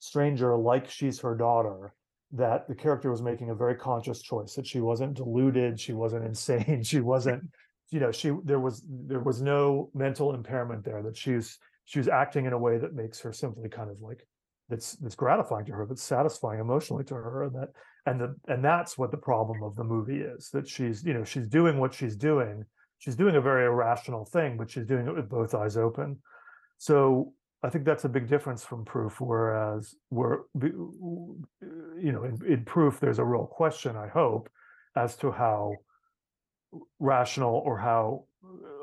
[0.00, 1.94] stranger like she's her daughter
[2.32, 6.24] that the character was making a very conscious choice that she wasn't deluded she wasn't
[6.26, 7.42] insane she wasn't
[7.90, 12.08] you know she there was there was no mental impairment there that she's she was
[12.08, 14.26] acting in a way that makes her simply kind of like
[14.68, 17.68] that's that's gratifying to her that's satisfying emotionally to her and that
[18.06, 21.24] and the and that's what the problem of the movie is that she's you know
[21.24, 22.64] she's doing what she's doing
[22.98, 26.16] she's doing a very irrational thing but she's doing it with both eyes open
[26.78, 29.22] so I think that's a big difference from proof.
[29.22, 31.42] Whereas, where you
[32.12, 33.96] know, in, in, proof, there's a real question.
[33.96, 34.50] I hope
[34.96, 35.76] as to how
[36.98, 38.24] rational or how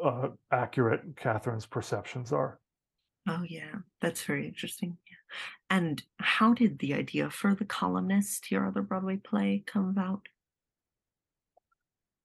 [0.04, 2.60] uh, accurate Catherine's perceptions are.
[3.28, 4.98] Oh yeah, that's very interesting.
[5.70, 10.28] And how did the idea for the columnist, your other Broadway play, come about?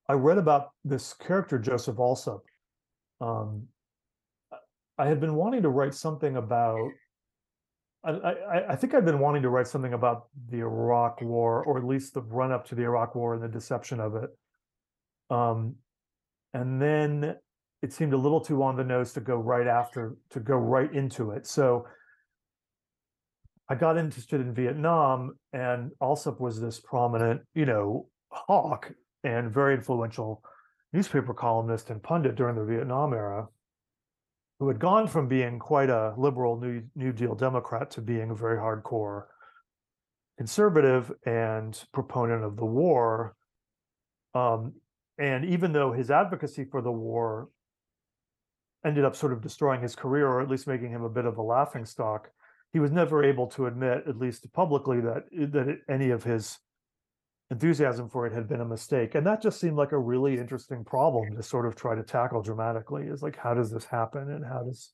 [0.08, 2.44] I read about this character Joseph Alsop
[3.20, 3.68] um,
[4.98, 6.90] I had been wanting to write something about.
[8.04, 11.76] I, I, I think I'd been wanting to write something about the Iraq War, or
[11.76, 14.30] at least the run up to the Iraq War and the deception of it.
[15.28, 15.76] Um,
[16.54, 17.36] and then
[17.82, 20.92] it seemed a little too on the nose to go right after to go right
[20.92, 21.46] into it.
[21.46, 21.86] So
[23.68, 28.92] I got interested in Vietnam, and Alsop was this prominent, you know, hawk
[29.24, 30.42] and very influential
[30.92, 33.48] newspaper columnist and pundit during the Vietnam era
[34.58, 38.34] who had gone from being quite a liberal New, New Deal Democrat to being a
[38.34, 39.24] very hardcore
[40.38, 43.34] conservative and proponent of the war.
[44.34, 44.74] Um,
[45.18, 47.48] and even though his advocacy for the war
[48.84, 51.38] ended up sort of destroying his career, or at least making him a bit of
[51.38, 52.30] a laughing stock,
[52.72, 56.58] he was never able to admit, at least publicly, that that any of his
[57.50, 59.14] enthusiasm for it had been a mistake.
[59.14, 62.42] And that just seemed like a really interesting problem to sort of try to tackle
[62.42, 64.30] dramatically is like how does this happen?
[64.30, 64.92] And how does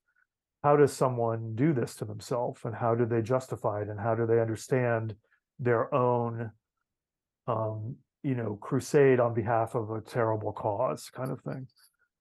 [0.62, 2.60] how does someone do this to themselves?
[2.64, 3.88] And how do they justify it?
[3.88, 5.14] And how do they understand
[5.58, 6.50] their own
[7.46, 11.66] um you know crusade on behalf of a terrible cause kind of thing?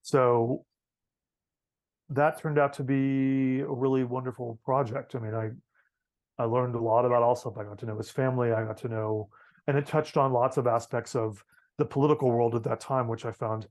[0.02, 0.66] So
[2.12, 5.50] that turned out to be a really wonderful project i mean i
[6.38, 8.88] i learned a lot about Alsop i got to know his family i got to
[8.88, 9.30] know
[9.68, 11.44] and it touched on lots of aspects of
[11.78, 13.68] the political world at that time, which I found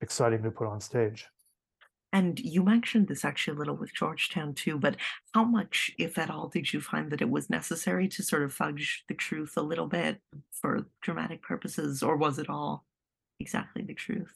[0.00, 1.26] exciting to put on stage.
[2.12, 4.96] And you mentioned this actually a little with Georgetown too, but
[5.34, 8.52] how much, if at all, did you find that it was necessary to sort of
[8.52, 10.20] fudge the truth a little bit
[10.52, 12.84] for dramatic purposes, or was it all
[13.38, 14.32] exactly the truth?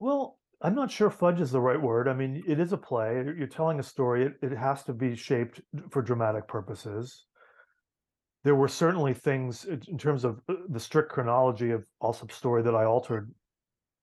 [0.00, 2.06] Well, I'm not sure fudge is the right word.
[2.06, 3.14] I mean, it is a play.
[3.14, 4.24] You're telling a story.
[4.26, 7.24] It, it has to be shaped for dramatic purposes
[8.44, 12.74] there were certainly things in terms of uh, the strict chronology of Alsop's story that
[12.74, 13.32] I altered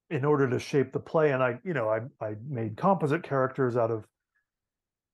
[0.09, 1.31] in order to shape the play.
[1.31, 4.05] And I, you know, I I made composite characters out of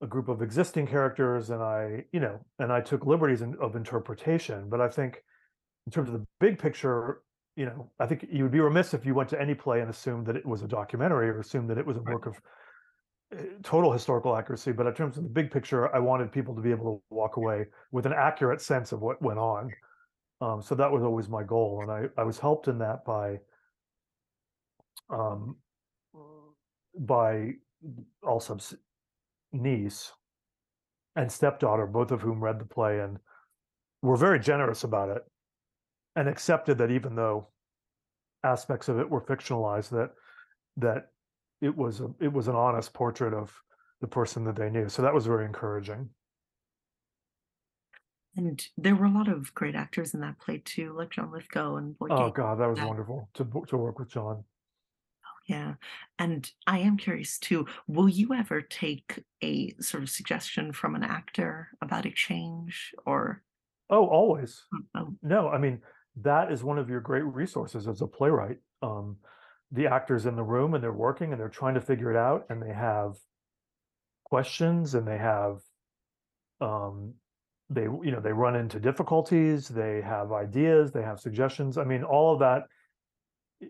[0.02, 3.76] a group of existing characters, and I, you know, and I took liberties in, of
[3.76, 4.68] interpretation.
[4.68, 5.22] But I think,
[5.86, 7.22] in terms of the big picture,
[7.56, 9.90] you know, I think you would be remiss if you went to any play and
[9.90, 12.40] assumed that it was a documentary or assumed that it was a work of
[13.62, 16.70] total historical accuracy, but in terms of the big picture, I wanted people to be
[16.70, 19.70] able to walk away with an accurate sense of what went on.
[20.40, 23.38] Um, so that was always my goal, and I, I was helped in that by
[25.10, 25.56] um,
[26.98, 27.52] by
[28.24, 28.74] Alsop's
[29.52, 30.12] niece
[31.16, 33.18] and stepdaughter, both of whom read the play and
[34.02, 35.22] were very generous about it,
[36.16, 37.48] and accepted that even though
[38.42, 40.10] aspects of it were fictionalized, that
[40.76, 41.10] that
[41.60, 43.52] it was a, it was an honest portrait of
[44.00, 44.88] the person that they knew.
[44.88, 46.10] So that was very encouraging.
[48.36, 51.76] And there were a lot of great actors in that play too, like John Lithgow
[51.76, 54.44] and Boyd Oh God, that was wonderful to to work with John.
[55.24, 55.74] Oh, yeah.
[56.18, 61.04] And I am curious too, will you ever take a sort of suggestion from an
[61.04, 63.42] actor about a change or
[63.90, 64.62] Oh, always.
[64.74, 65.14] Mm, oh.
[65.22, 65.80] No, I mean,
[66.22, 68.58] that is one of your great resources as a playwright.
[68.82, 69.16] Um,
[69.72, 72.46] the actors in the room and they're working and they're trying to figure it out
[72.48, 73.16] and they have
[74.24, 75.58] questions and they have
[76.60, 77.14] um,
[77.70, 82.04] they you know they run into difficulties they have ideas they have suggestions i mean
[82.04, 82.64] all of that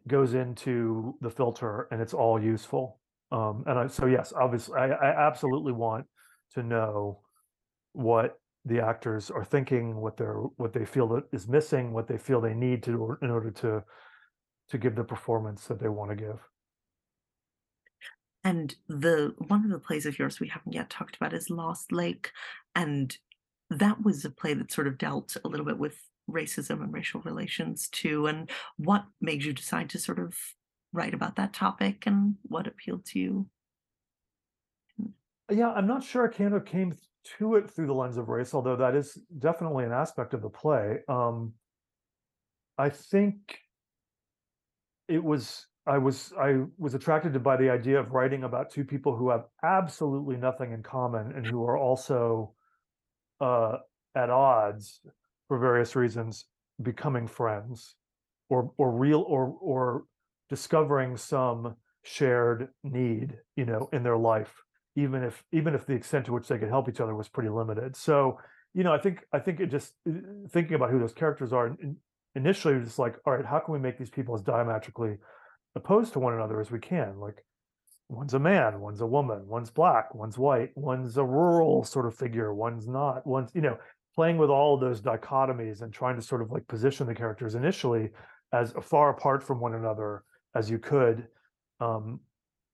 [0.08, 2.98] goes into the filter and it's all useful
[3.30, 6.06] um, and I, so yes obviously I, I absolutely want
[6.54, 7.20] to know
[7.92, 12.18] what the actors are thinking what they're what they feel that is missing what they
[12.18, 13.82] feel they need to in order to
[14.68, 16.40] to give the performance that they want to give
[18.42, 21.92] and the one of the plays of yours we haven't yet talked about is lost
[21.92, 22.30] lake
[22.74, 23.18] and
[23.70, 25.96] that was a play that sort of dealt a little bit with
[26.30, 28.26] racism and racial relations too.
[28.26, 30.36] And what made you decide to sort of
[30.92, 33.46] write about that topic and what appealed to you?
[35.50, 36.96] Yeah, I'm not sure I kind of came
[37.38, 40.48] to it through the lens of race, although that is definitely an aspect of the
[40.50, 40.98] play.
[41.08, 41.52] Um,
[42.76, 43.58] I think
[45.08, 48.84] it was I was I was attracted to by the idea of writing about two
[48.84, 52.54] people who have absolutely nothing in common and who are also
[53.40, 53.76] uh,
[54.14, 55.00] at odds
[55.48, 56.46] for various reasons,
[56.82, 57.96] becoming friends,
[58.48, 60.04] or or real or or
[60.48, 64.63] discovering some shared need, you know, in their life,
[64.96, 67.48] even if even if the extent to which they could help each other was pretty
[67.48, 67.96] limited.
[67.96, 68.38] So,
[68.74, 70.12] you know, I think I think it just uh,
[70.50, 71.76] thinking about who those characters are
[72.34, 75.16] initially just like, all right, how can we make these people as diametrically
[75.74, 77.18] opposed to one another as we can?
[77.18, 77.44] Like
[78.08, 82.14] one's a man, one's a woman, one's black, one's white, one's a rural sort of
[82.14, 83.78] figure, one's not, one's, you know,
[84.14, 88.10] playing with all those dichotomies and trying to sort of like position the characters initially
[88.52, 90.22] as far apart from one another
[90.54, 91.26] as you could
[91.80, 92.20] um,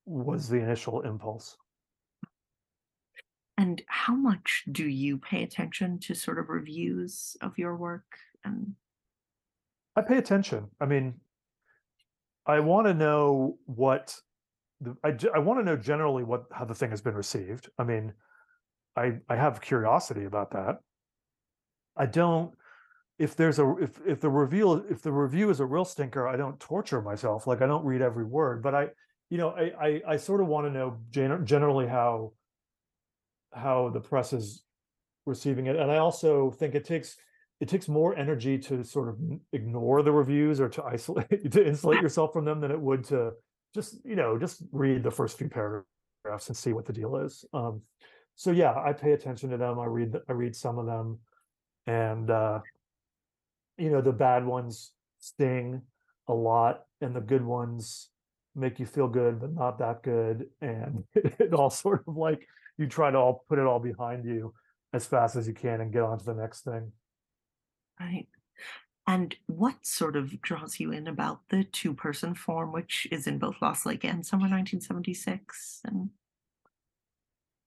[0.05, 1.57] was the initial impulse.
[3.61, 8.17] And how much do you pay attention to sort of reviews of your work?
[8.43, 8.75] And
[9.95, 10.69] I pay attention.
[10.81, 11.13] I mean,
[12.47, 14.19] I want to know what
[14.81, 17.69] the, I, I want to know generally what how the thing has been received.
[17.79, 18.15] I mean,
[18.97, 20.79] I I have curiosity about that.
[21.99, 22.55] I don't
[23.19, 26.39] if there's a if if the reveal if the review is a real stinker, I
[26.39, 27.47] don't torture myself.
[27.47, 28.89] Like I don't read every word, but I
[29.29, 32.33] you know I I, I sort of want to know gen- generally how
[33.53, 34.63] how the press is
[35.27, 37.17] receiving it, and I also think it takes
[37.61, 39.19] it takes more energy to sort of
[39.53, 43.33] ignore the reviews or to isolate to insulate yourself from them than it would to
[43.75, 47.45] just you know just read the first few paragraphs and see what the deal is.
[47.53, 47.83] Um,
[48.37, 49.79] so yeah i pay attention to them.
[49.79, 51.19] I read i read some of them.
[51.87, 52.61] And uh,
[53.79, 55.83] you know the bad ones sting
[56.29, 58.09] a lot and the good ones
[58.55, 60.47] make you feel good but not that good.
[60.61, 62.47] And it all sort of like
[62.81, 64.53] you try to all put it all behind you
[64.93, 66.91] as fast as you can and get on to the next thing
[68.01, 68.27] right
[69.11, 73.39] and what sort of draws you in about the two person form, which is in
[73.39, 75.81] both Lost Lake and Summer 1976?
[75.85, 76.11] And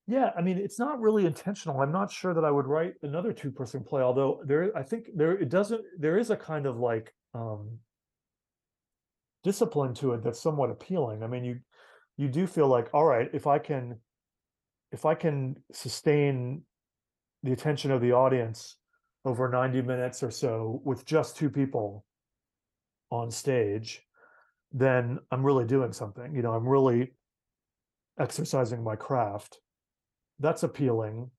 [0.07, 1.81] yeah, I mean, it's not really intentional.
[1.81, 5.07] I'm not sure that I would write another two person play, although there, I think
[5.15, 7.79] there, it doesn't, there is a kind of like, um,
[9.43, 11.23] discipline to it that's somewhat appealing.
[11.23, 11.59] I mean, you,
[12.15, 13.97] you do feel like, all right, if I can,
[14.93, 16.61] if I can sustain
[17.41, 18.77] the attention of the audience
[19.25, 22.05] over 90 minutes or so with just two people
[23.09, 24.03] on stage,
[24.71, 26.35] then I'm really doing something.
[26.35, 27.13] You know, I'm really
[28.19, 29.57] exercising my craft.
[30.39, 31.31] That's appealing.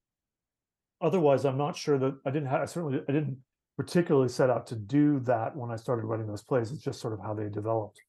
[1.00, 3.38] Otherwise, I'm not sure that I didn't have, I certainly, I didn't
[3.76, 6.72] particularly set out to do that when I started writing those plays.
[6.72, 8.00] It's just sort of how they developed.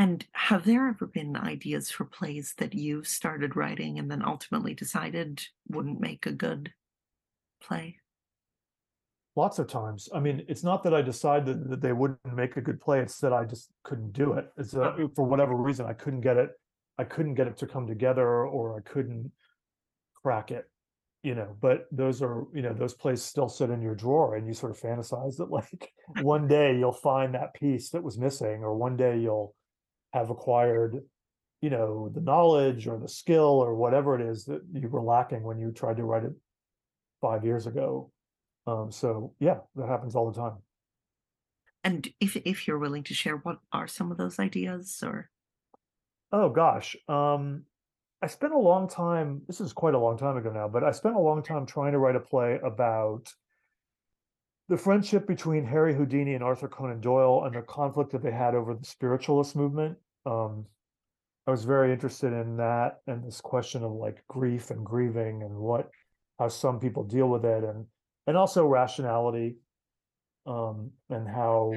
[0.00, 4.72] And have there ever been ideas for plays that you've started writing and then ultimately
[4.72, 6.72] decided wouldn't make a good
[7.62, 7.98] play?
[9.36, 10.08] Lots of times.
[10.14, 13.00] I mean, it's not that I decided that they wouldn't make a good play.
[13.00, 14.50] It's that I just couldn't do it.
[14.56, 16.52] It's that for whatever reason I couldn't get it.
[16.96, 19.30] I couldn't get it to come together, or I couldn't
[20.22, 20.64] crack it.
[21.22, 24.46] You know, but those are you know those plays still sit in your drawer, and
[24.46, 25.92] you sort of fantasize that like
[26.22, 29.54] one day you'll find that piece that was missing, or one day you'll
[30.12, 31.02] have acquired
[31.60, 35.42] you know the knowledge or the skill or whatever it is that you were lacking
[35.42, 36.32] when you tried to write it
[37.20, 38.10] five years ago.
[38.66, 40.58] Um, so yeah, that happens all the time.
[41.84, 45.30] And if if you're willing to share, what are some of those ideas or?
[46.32, 47.64] Oh gosh, um,
[48.22, 49.42] I spent a long time.
[49.46, 51.92] This is quite a long time ago now, but I spent a long time trying
[51.92, 53.32] to write a play about
[54.70, 58.54] the friendship between Harry Houdini and Arthur Conan Doyle and the conflict that they had
[58.54, 59.98] over the spiritualist movement.
[60.24, 60.64] Um,
[61.48, 65.56] I was very interested in that and this question of like grief and grieving and
[65.56, 65.90] what
[66.38, 67.84] how some people deal with it and
[68.28, 69.56] and also rationality
[70.46, 71.72] um, and how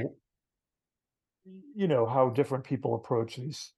[1.76, 3.74] you know how different people approach these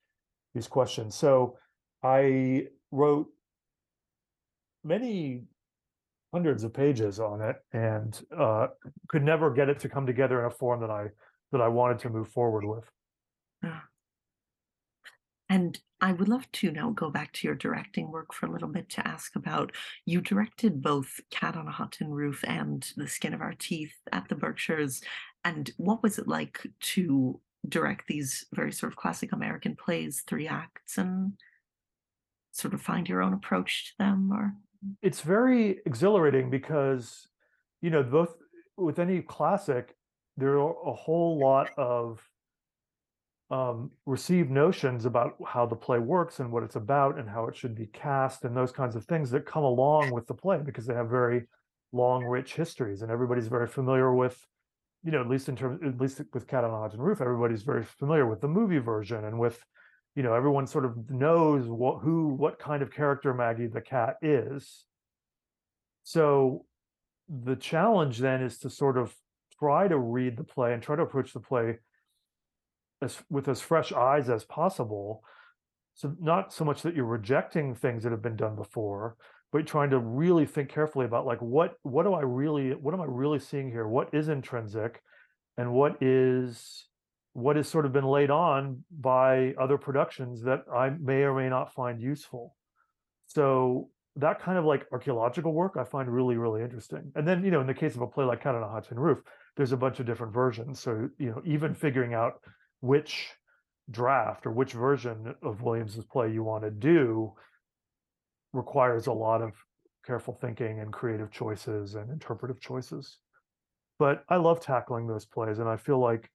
[0.54, 1.58] these questions so
[2.04, 3.28] i wrote
[4.84, 5.46] many
[6.34, 8.68] hundreds of pages on it and uh,
[9.08, 11.08] could never get it to come together in a form that I
[11.52, 12.84] that I wanted to move forward with.
[13.64, 13.86] Ah.
[15.48, 18.68] And I would love to now go back to your directing work for a little
[18.68, 19.72] bit to ask about
[20.06, 23.96] you directed both Cat on a Hot Tin Roof and The Skin of Our Teeth
[24.12, 25.02] at the Berkshires.
[25.44, 30.48] And what was it like to direct these very sort of classic American plays, three
[30.48, 31.34] acts, and
[32.52, 34.54] sort of find your own approach to them or
[35.02, 37.28] it's very exhilarating because
[37.82, 38.36] you know both
[38.78, 39.96] with any classic
[40.38, 42.22] there are a whole lot of
[43.52, 47.56] um, received notions about how the play works and what it's about and how it
[47.56, 50.86] should be cast and those kinds of things that come along with the play because
[50.86, 51.44] they have very
[51.92, 54.44] long, rich histories and everybody's very familiar with,
[55.04, 57.22] you know, at least in terms, at least with Cat on a Hot Tin Roof,
[57.22, 59.64] everybody's very familiar with the movie version and with,
[60.16, 64.16] you know, everyone sort of knows what who what kind of character Maggie the cat
[64.22, 64.86] is.
[66.04, 66.66] So
[67.28, 69.14] the challenge then is to sort of
[69.60, 71.80] try to read the play and try to approach the play
[73.02, 75.24] as with as fresh eyes as possible.
[75.96, 79.16] So not so much that you're rejecting things that have been done before,
[79.52, 83.02] but trying to really think carefully about like what what do I really what am
[83.02, 83.88] I really seeing here?
[83.88, 85.02] What is intrinsic
[85.58, 86.88] and what is
[87.36, 91.50] what has sort of been laid on by other productions that I may or may
[91.50, 92.56] not find useful.
[93.28, 97.12] So that kind of like archaeological work I find really, really interesting.
[97.14, 98.88] And then, you know, in the case of a play like Cat on a Hot
[98.88, 99.22] Tin Roof,
[99.58, 100.80] there's a bunch of different versions.
[100.80, 102.36] So, you know, even figuring out
[102.80, 103.28] which
[103.92, 107.34] draft or which version of Williams's play you want to do
[108.54, 109.52] requires a lot of
[110.06, 113.18] careful thinking and creative choices and interpretive choices.
[114.00, 116.32] But I love tackling those plays, and I feel like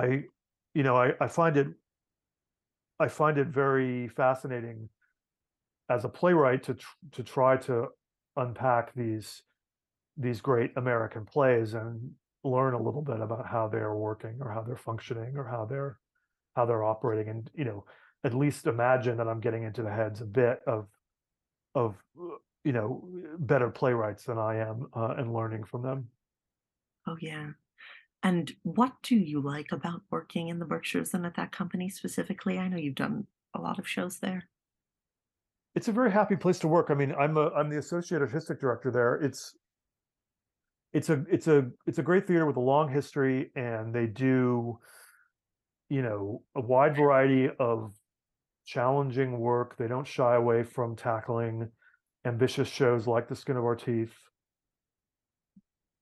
[0.00, 0.24] I,
[0.74, 1.68] you know, I, I find it
[2.98, 4.88] I find it very fascinating
[5.88, 7.88] as a playwright to tr- to try to
[8.36, 9.42] unpack these
[10.16, 12.12] these great American plays and
[12.44, 15.98] learn a little bit about how they're working or how they're functioning or how they're
[16.56, 17.84] how they're operating and you know
[18.24, 20.88] at least imagine that i'm getting into the heads a bit of
[21.74, 21.96] of
[22.64, 23.06] you know
[23.38, 26.08] better playwrights than i am uh, and learning from them.
[27.06, 27.50] Oh yeah
[28.22, 32.58] and what do you like about working in the berkshires and at that company specifically?
[32.58, 34.48] I know you've done a lot of shows there.
[35.74, 36.88] It's a very happy place to work.
[36.90, 39.14] I mean i'm a i'm the associate artistic director there.
[39.16, 39.54] It's
[40.92, 44.78] it's a it's a it's a great theater with a long history and they do
[45.88, 47.94] you know a wide variety of
[48.66, 49.76] challenging work.
[49.78, 51.68] They don't shy away from tackling
[52.26, 54.14] ambitious shows like the skin of our teeth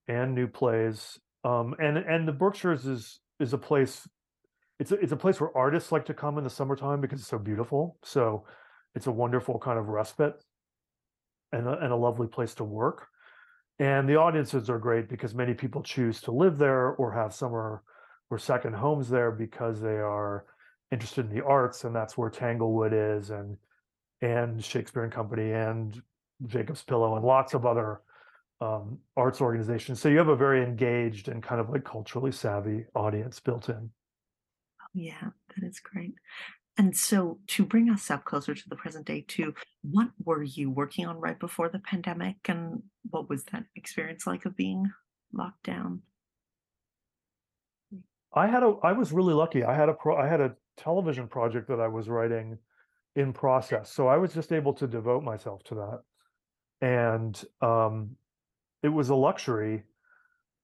[0.07, 4.07] and new plays um, and and the berkshires is is a place
[4.79, 7.29] it's a, it's a place where artists like to come in the summertime because it's
[7.29, 7.97] so beautiful.
[8.03, 8.45] So
[8.95, 10.41] it's a wonderful kind of respite
[11.51, 13.07] and a, and a lovely place to work.
[13.77, 17.83] And the audiences are great because many people choose to live there or have summer
[18.29, 20.45] or second homes there because they are
[20.91, 23.57] interested in the arts, and that's where Tanglewood is, and
[24.21, 26.01] and Shakespeare and Company, and
[26.45, 28.01] Jacob's Pillow, and lots of other
[28.61, 29.95] um, arts organization.
[29.95, 33.89] So you have a very engaged and kind of like culturally savvy audience built in.
[34.93, 36.13] Yeah, that is great.
[36.77, 40.69] And so to bring us up closer to the present day too, what were you
[40.69, 44.89] working on right before the pandemic and what was that experience like of being
[45.33, 46.01] locked down?
[48.33, 49.63] I had a I was really lucky.
[49.63, 52.57] I had a pro I had a television project that I was writing
[53.15, 53.91] in process.
[53.91, 56.01] So I was just able to devote myself to that.
[56.81, 58.15] And um
[58.83, 59.83] it was a luxury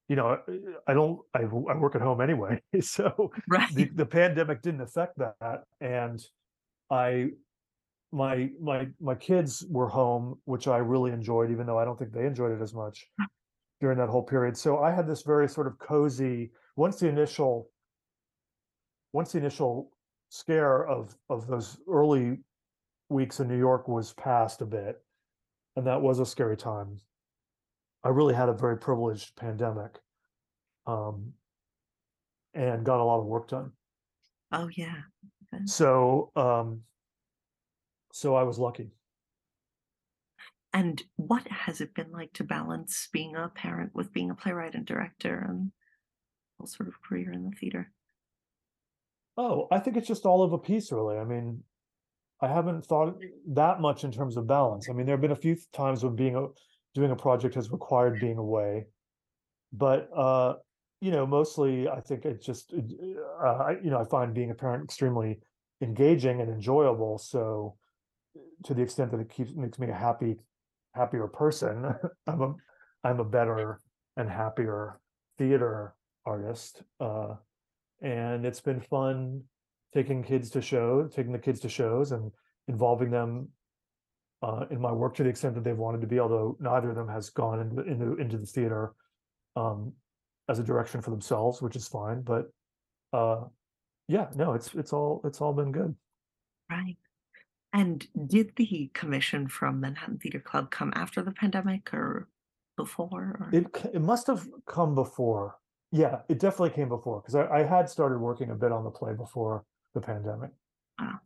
[0.08, 0.38] you know,
[0.86, 2.62] I don't, I, I work at home anyway.
[2.80, 3.68] So Right.
[3.74, 5.64] the, the pandemic didn't affect that.
[5.80, 6.22] And
[6.90, 7.30] I,
[8.12, 12.12] my, my, my kids were home, which I really enjoyed, even though I don't think
[12.12, 13.06] they enjoyed it as much
[13.80, 14.56] during that whole period.
[14.56, 17.70] So I had this very sort of cozy, once the initial,
[19.12, 19.90] once the initial
[20.28, 22.38] scare of, of those early
[23.08, 25.02] weeks in New York was passed a bit,
[25.74, 27.00] and that was a scary time.
[28.06, 29.98] I really had a very privileged pandemic,
[30.86, 31.32] um,
[32.54, 33.72] and got a lot of work done.
[34.52, 35.00] Oh yeah.
[35.52, 35.64] Okay.
[35.64, 36.82] So, um,
[38.12, 38.92] so I was lucky.
[40.72, 44.76] And what has it been like to balance being a parent with being a playwright
[44.76, 45.72] and director and
[46.58, 47.90] whole sort of career in the theater?
[49.36, 51.18] Oh, I think it's just all of a piece, really.
[51.18, 51.64] I mean,
[52.40, 54.88] I haven't thought that much in terms of balance.
[54.88, 56.46] I mean, there have been a few times when being a
[56.96, 58.86] doing a project has required being away,
[59.72, 60.54] but uh,
[61.00, 64.54] you know, mostly I think it just uh, I, you know I find being a
[64.54, 65.38] parent extremely
[65.80, 67.18] engaging and enjoyable.
[67.18, 67.76] So
[68.64, 70.36] to the extent that it keeps makes me a happy
[70.94, 71.94] happier person
[72.26, 72.54] i'm a
[73.04, 73.80] i'm a better
[74.16, 74.98] and happier
[75.38, 75.94] theater
[76.24, 77.34] artist uh
[78.02, 79.42] and it's been fun
[79.94, 82.30] taking kids to shows taking the kids to shows and
[82.68, 83.48] involving them
[84.42, 86.96] uh, in my work to the extent that they've wanted to be although neither of
[86.96, 88.94] them has gone into into, into the theater
[89.56, 89.92] um
[90.48, 92.50] as a direction for themselves which is fine but
[93.12, 93.40] uh
[94.08, 95.94] yeah no it's it's all it's all been good
[96.70, 96.96] right
[97.76, 102.26] and did the commission from Manhattan Theater Club come after the pandemic or
[102.76, 103.36] before?
[103.38, 103.50] Or?
[103.52, 105.58] It it must have come before.
[105.92, 108.90] Yeah, it definitely came before because I, I, had started working a bit on the
[108.90, 109.64] play before
[109.94, 110.50] the pandemic.
[110.98, 111.20] Wow.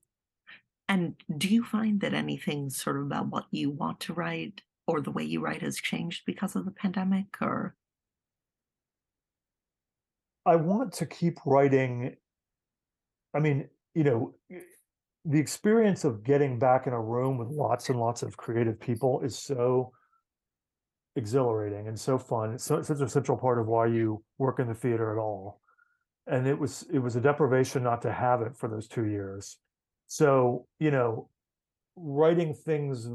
[0.91, 5.01] And do you find that anything sort of about what you want to write or
[5.01, 7.77] the way you write has changed because of the pandemic or?
[10.45, 12.17] I want to keep writing.
[13.33, 14.59] I mean, you know, eh,
[15.25, 19.21] the experience of getting back in a room with lots and lots of creative people
[19.21, 19.93] is so
[21.15, 22.55] exhilarating and so fun.
[22.55, 25.61] It's so, such a central part of why you work in the theater at all.
[26.27, 29.57] And it was it was a deprivation not to have it for those two years.
[30.11, 31.29] So you know,
[31.95, 33.09] writing things,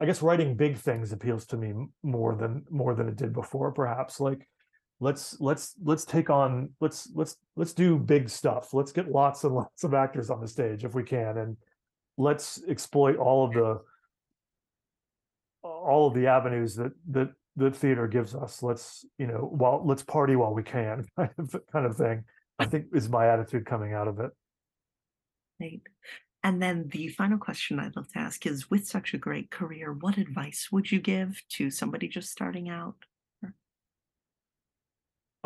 [0.00, 3.72] I guess writing big things appeals to me more than more than it did before.
[3.72, 4.20] Perhaps.
[4.20, 4.48] Like
[5.00, 8.72] let's let's let's take on let's let's let's do big stuff.
[8.72, 11.56] Let's get lots and lots of actors on the stage if we can and
[12.16, 13.80] let's exploit all of the
[15.64, 18.62] all of the avenues that that that theater gives us.
[18.62, 22.22] Let's you know while let's party while we can kind of kind of thing
[22.60, 24.30] i think is my attitude coming out of it
[25.60, 25.82] right
[26.42, 29.92] and then the final question i'd love to ask is with such a great career
[29.92, 32.96] what advice would you give to somebody just starting out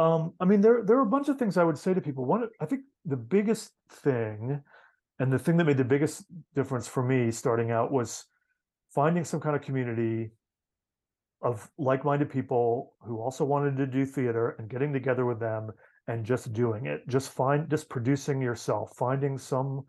[0.00, 2.24] um, I mean, there there are a bunch of things I would say to people.
[2.24, 4.62] One, I think the biggest thing,
[5.18, 8.24] and the thing that made the biggest difference for me starting out was
[8.94, 10.30] finding some kind of community
[11.42, 15.70] of like-minded people who also wanted to do theater and getting together with them
[16.08, 17.06] and just doing it.
[17.06, 19.84] Just find just producing yourself, finding some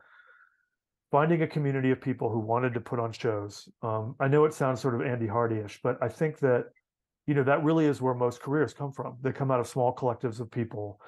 [1.12, 3.68] finding a community of people who wanted to put on shows.
[3.84, 6.66] Um, I know it sounds sort of Andy Hardy-ish, but I think that
[7.28, 9.96] you know that really is where most careers come from they come out of small
[9.96, 11.00] collectives of people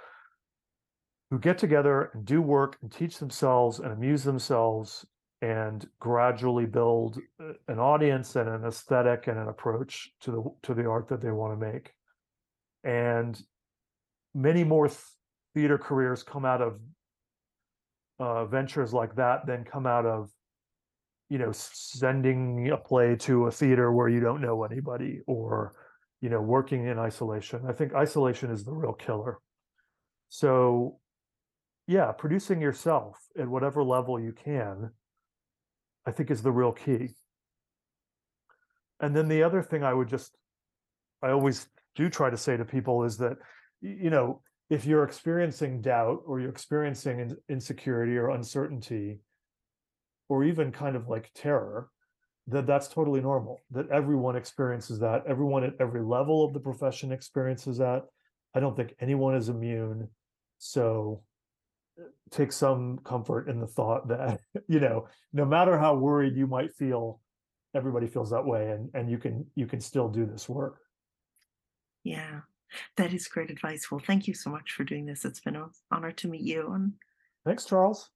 [1.31, 5.05] who get together and do work and teach themselves and amuse themselves
[5.41, 10.73] and gradually build uh, an audience and an aesthetic and an approach to the to
[10.73, 11.91] the art that they want to make
[12.83, 13.41] and
[14.35, 14.89] many more
[15.55, 16.79] theater careers come out of
[18.23, 20.29] uh, ventures like that then come out of
[21.29, 25.73] you know sending a play to a theater where you don't know anybody or
[26.23, 27.63] you know, working in isolation.
[27.67, 29.39] I think isolation is the real killer.
[30.29, 30.99] So,
[31.85, 34.91] yeah, producing yourself at whatever level you can,
[36.07, 37.09] I think is the real key.
[39.01, 40.31] And then the other thing I would just,
[41.21, 43.35] I always do try to say to people is that,
[43.81, 49.19] you know, if you're experiencing doubt or you're experiencing insecurity or uncertainty,
[50.29, 51.89] or even kind of like terror,
[52.47, 57.11] that that's totally normal that everyone experiences that everyone at every level of the profession
[57.11, 58.03] experiences that.
[58.55, 60.09] I don't think anyone is immune.
[60.57, 61.23] So
[62.31, 66.73] take some comfort in the thought that you know no matter how worried you might
[66.73, 67.21] feel
[67.75, 70.79] everybody feels that way and and you can you can still do this work.
[72.03, 72.41] Yeah
[72.97, 73.89] that is great advice.
[73.91, 75.25] Well thank you so much for doing this.
[75.25, 76.93] It's been an honor to meet you and
[77.45, 78.09] thanks charles.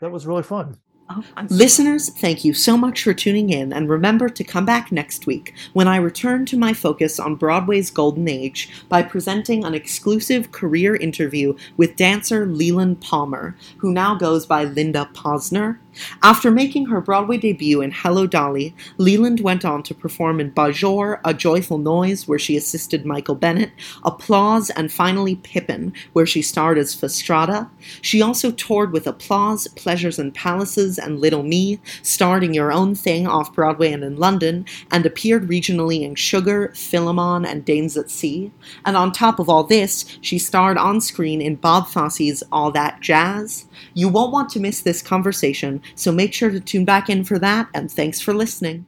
[0.00, 0.78] That was really fun
[1.14, 5.26] Oh, Listeners, thank you so much for tuning in, and remember to come back next
[5.26, 10.52] week when I return to my focus on Broadway's golden age by presenting an exclusive
[10.52, 15.78] career interview with dancer Leland Palmer, who now goes by Linda Posner.
[16.22, 21.20] After making her Broadway debut in Hello Dolly, Leland went on to perform in Bajour,
[21.22, 26.78] A Joyful Noise, where she assisted Michael Bennett, Applause, and finally Pippin, where she starred
[26.78, 27.70] as Fastrada.
[28.00, 32.94] She also toured with Applause, Pleasures and Palaces, and Little Me, starred in Your Own
[32.94, 38.10] Thing off Broadway and in London, and appeared regionally in Sugar, Philemon, and Dames at
[38.10, 38.52] Sea.
[38.84, 43.00] And on top of all this, she starred on screen in Bob Fosse's All That
[43.00, 43.66] Jazz.
[43.94, 47.38] You won't want to miss this conversation, so make sure to tune back in for
[47.38, 48.86] that, and thanks for listening.